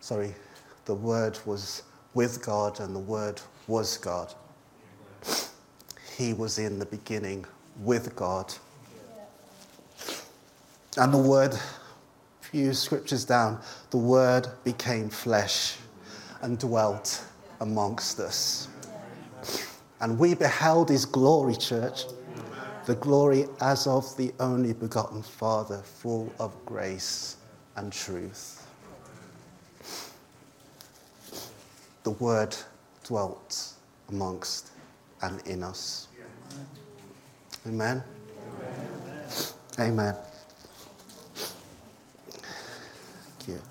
sorry, 0.00 0.34
the 0.86 0.94
Word 0.94 1.38
was 1.44 1.82
with 2.14 2.42
God, 2.42 2.80
and 2.80 2.96
the 2.96 3.00
Word 3.00 3.42
was 3.66 3.98
God. 3.98 4.32
He 6.16 6.32
was 6.32 6.58
in 6.58 6.78
the 6.78 6.86
beginning 6.86 7.44
with 7.82 8.16
God. 8.16 8.54
And 10.96 11.12
the 11.12 11.18
Word, 11.18 11.54
few 12.52 12.74
scriptures 12.74 13.24
down, 13.24 13.58
the 13.90 13.96
Word 13.96 14.46
became 14.62 15.08
flesh 15.08 15.78
and 16.42 16.58
dwelt 16.58 17.24
amongst 17.62 18.20
us. 18.20 18.68
And 20.02 20.18
we 20.18 20.34
beheld 20.34 20.90
his 20.90 21.06
glory, 21.06 21.56
church, 21.56 22.04
the 22.84 22.96
glory 22.96 23.46
as 23.62 23.86
of 23.86 24.14
the 24.18 24.34
only 24.38 24.74
begotten 24.74 25.22
Father, 25.22 25.78
full 25.78 26.30
of 26.38 26.52
grace 26.66 27.36
and 27.76 27.90
truth. 27.90 28.66
The 32.02 32.10
Word 32.10 32.54
dwelt 33.04 33.72
amongst 34.10 34.72
and 35.22 35.40
in 35.46 35.62
us. 35.62 36.08
Amen. 37.66 38.02
Amen. 39.78 40.14
Thank 43.44 43.58
you. 43.58 43.62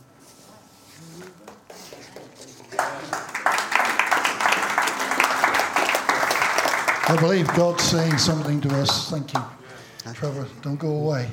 I 7.11 7.17
believe 7.17 7.45
God's 7.55 7.83
saying 7.83 8.17
something 8.19 8.61
to 8.61 8.69
us. 8.79 9.09
Thank 9.11 9.33
you. 9.33 9.43
Trevor, 10.13 10.47
don't 10.61 10.79
go 10.79 10.91
away. 10.91 11.27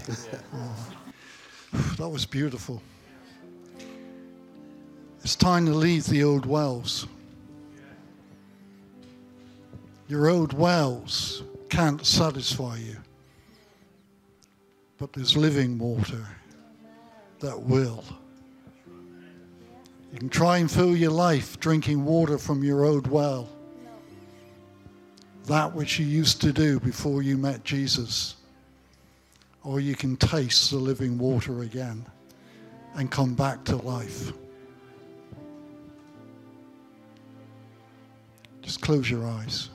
Oh, 0.52 0.88
that 1.96 2.08
was 2.08 2.26
beautiful. 2.26 2.82
It's 5.22 5.36
time 5.36 5.66
to 5.66 5.72
leave 5.72 6.04
the 6.06 6.24
old 6.24 6.46
wells. 6.46 7.06
Your 10.08 10.28
old 10.28 10.52
wells 10.52 11.44
can't 11.70 12.04
satisfy 12.04 12.78
you, 12.78 12.96
but 14.98 15.12
there's 15.12 15.36
living 15.36 15.78
water 15.78 16.26
that 17.38 17.56
will. 17.56 18.02
You 20.12 20.18
can 20.18 20.28
try 20.28 20.58
and 20.58 20.68
fill 20.68 20.96
your 20.96 21.12
life 21.12 21.60
drinking 21.60 22.04
water 22.04 22.36
from 22.36 22.64
your 22.64 22.84
old 22.84 23.06
well 23.06 23.48
that 25.48 25.74
which 25.74 25.98
you 25.98 26.06
used 26.06 26.40
to 26.42 26.52
do 26.52 26.78
before 26.78 27.22
you 27.22 27.36
met 27.36 27.64
Jesus. 27.64 28.36
Or 29.64 29.80
you 29.80 29.94
can 29.94 30.16
taste 30.16 30.70
the 30.70 30.76
living 30.76 31.18
water 31.18 31.62
again 31.62 32.06
and 32.94 33.10
come 33.10 33.34
back 33.34 33.64
to 33.64 33.76
life. 33.76 34.32
Just 38.62 38.80
close 38.82 39.10
your 39.10 39.26
eyes. 39.26 39.70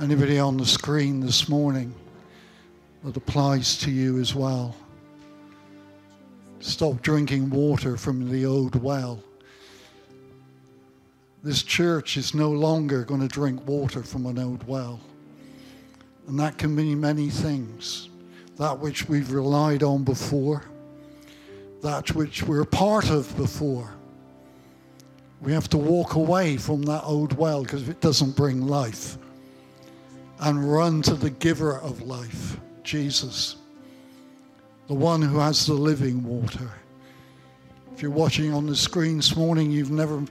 Anybody 0.00 0.38
on 0.38 0.56
the 0.56 0.66
screen 0.66 1.20
this 1.20 1.48
morning 1.48 1.94
that 3.04 3.16
applies 3.16 3.78
to 3.78 3.90
you 3.90 4.18
as 4.18 4.34
well. 4.34 4.74
Stop 6.60 7.02
drinking 7.02 7.50
water 7.50 7.96
from 7.96 8.30
the 8.30 8.46
old 8.46 8.74
well 8.82 9.22
this 11.42 11.62
church 11.62 12.16
is 12.16 12.34
no 12.34 12.50
longer 12.50 13.04
going 13.04 13.20
to 13.20 13.28
drink 13.28 13.66
water 13.66 14.02
from 14.02 14.26
an 14.26 14.38
old 14.38 14.66
well. 14.66 15.00
And 16.28 16.38
that 16.38 16.56
can 16.56 16.74
mean 16.74 17.00
many 17.00 17.30
things. 17.30 18.08
That 18.56 18.78
which 18.78 19.08
we've 19.08 19.32
relied 19.32 19.82
on 19.82 20.04
before, 20.04 20.64
that 21.82 22.14
which 22.14 22.44
we're 22.44 22.64
part 22.64 23.10
of 23.10 23.36
before. 23.36 23.92
We 25.40 25.52
have 25.52 25.68
to 25.70 25.78
walk 25.78 26.14
away 26.14 26.56
from 26.56 26.82
that 26.82 27.02
old 27.02 27.32
well 27.32 27.64
because 27.64 27.88
it 27.88 28.00
doesn't 28.00 28.36
bring 28.36 28.68
life 28.68 29.18
and 30.38 30.72
run 30.72 31.02
to 31.02 31.14
the 31.14 31.30
giver 31.30 31.78
of 31.80 32.02
life, 32.02 32.60
Jesus, 32.84 33.56
the 34.86 34.94
one 34.94 35.22
who 35.22 35.38
has 35.38 35.66
the 35.66 35.74
living 35.74 36.22
water. 36.22 36.70
If 37.94 38.02
you're 38.02 38.12
watching 38.12 38.52
on 38.54 38.66
the 38.66 38.76
screen 38.76 39.16
this 39.16 39.34
morning, 39.34 39.72
you've 39.72 39.90
never 39.90 40.22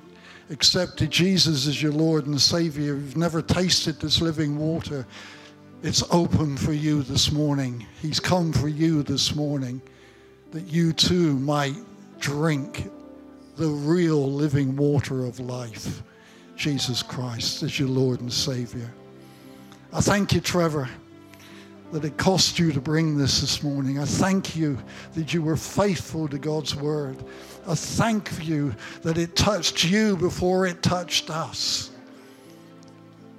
accepted 0.52 1.10
Jesus 1.10 1.66
as 1.66 1.82
your 1.82 1.94
Lord 1.94 2.28
and 2.28 2.40
Savior, 2.40 2.96
you've 2.96 3.16
never 3.16 3.42
tasted 3.42 4.00
this 4.00 4.22
living 4.22 4.58
water, 4.58 5.08
it's 5.82 6.04
open 6.12 6.58
for 6.58 6.74
you 6.74 7.02
this 7.02 7.32
morning. 7.32 7.88
He's 8.02 8.20
come 8.20 8.52
for 8.54 8.68
you 8.68 9.02
this 9.02 9.34
morning 9.34 9.82
that 10.52 10.68
you 10.68 10.94
too 10.94 11.40
might 11.40 11.78
drink 12.20 12.92
the 13.56 13.68
real 13.68 14.32
living 14.32 14.76
water 14.76 15.26
of 15.26 15.40
life. 15.40 16.04
Jesus 16.58 17.02
Christ 17.02 17.64
as 17.64 17.80
your 17.80 17.90
Lord 17.90 18.22
and 18.22 18.32
Savior. 18.32 18.92
I 19.92 20.02
thank 20.02 20.34
you, 20.34 20.42
Trevor, 20.42 20.88
that 21.92 22.06
it 22.06 22.18
cost 22.18 22.58
you 22.58 22.72
to 22.72 22.80
bring 22.80 23.18
this 23.18 23.42
this 23.42 23.62
morning. 23.64 24.00
I 24.00 24.06
thank 24.06 24.56
you 24.56 24.78
that 25.14 25.34
you 25.34 25.42
were 25.42 25.58
faithful 25.58 26.28
to 26.30 26.38
God's 26.38 26.76
word. 26.76 27.18
I 27.68 27.76
thank 27.76 28.46
you 28.46 28.74
that 29.04 29.18
it 29.18 29.36
touched 29.36 29.84
you 29.84 30.16
before 30.16 30.66
it 30.66 30.82
touched 30.82 31.30
us. 31.30 31.92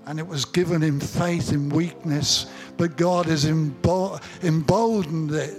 And 0.07 0.18
it 0.18 0.26
was 0.26 0.44
given 0.44 0.82
in 0.82 1.00
faith, 1.00 1.53
in 1.53 1.68
weakness, 1.68 2.46
but 2.76 2.96
God 2.96 3.26
has 3.26 3.44
emboldened 3.46 5.30
it, 5.32 5.57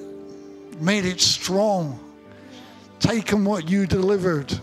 made 0.82 1.06
it 1.06 1.22
strong, 1.22 2.00
taken 3.00 3.46
what 3.46 3.70
you 3.70 3.88
delivered 3.88 4.54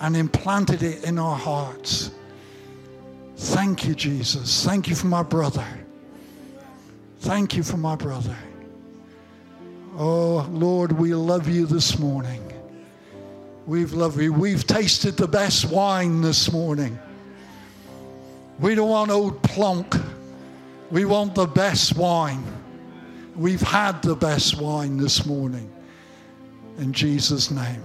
and 0.00 0.16
implanted 0.16 0.82
it 0.82 1.04
in 1.04 1.18
our 1.18 1.36
hearts. 1.36 2.12
Thank 3.36 3.86
you, 3.86 3.94
Jesus. 3.94 4.64
Thank 4.64 4.88
you 4.88 4.94
for 4.94 5.06
my 5.06 5.22
brother. 5.22 5.66
Thank 7.20 7.56
you 7.56 7.62
for 7.62 7.76
my 7.76 7.96
brother. 7.96 8.36
Oh, 9.96 10.48
Lord, 10.50 10.92
we 10.92 11.14
love 11.14 11.48
you 11.48 11.66
this 11.66 11.98
morning. 11.98 12.42
We've 13.66 13.92
loved 13.92 14.20
you. 14.20 14.32
We've 14.32 14.66
tasted 14.66 15.16
the 15.16 15.28
best 15.28 15.66
wine 15.66 16.22
this 16.22 16.52
morning. 16.52 16.98
We 18.60 18.74
don't 18.74 18.88
want 18.88 19.10
old 19.10 19.42
plonk. 19.42 19.94
We 20.90 21.04
want 21.04 21.34
the 21.34 21.46
best 21.46 21.96
wine. 21.96 22.44
We've 23.36 23.60
had 23.60 24.00
the 24.02 24.16
best 24.16 24.60
wine 24.60 24.96
this 24.96 25.26
morning. 25.26 25.70
In 26.78 26.92
Jesus' 26.92 27.50
name. 27.50 27.82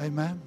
Amen. 0.00 0.45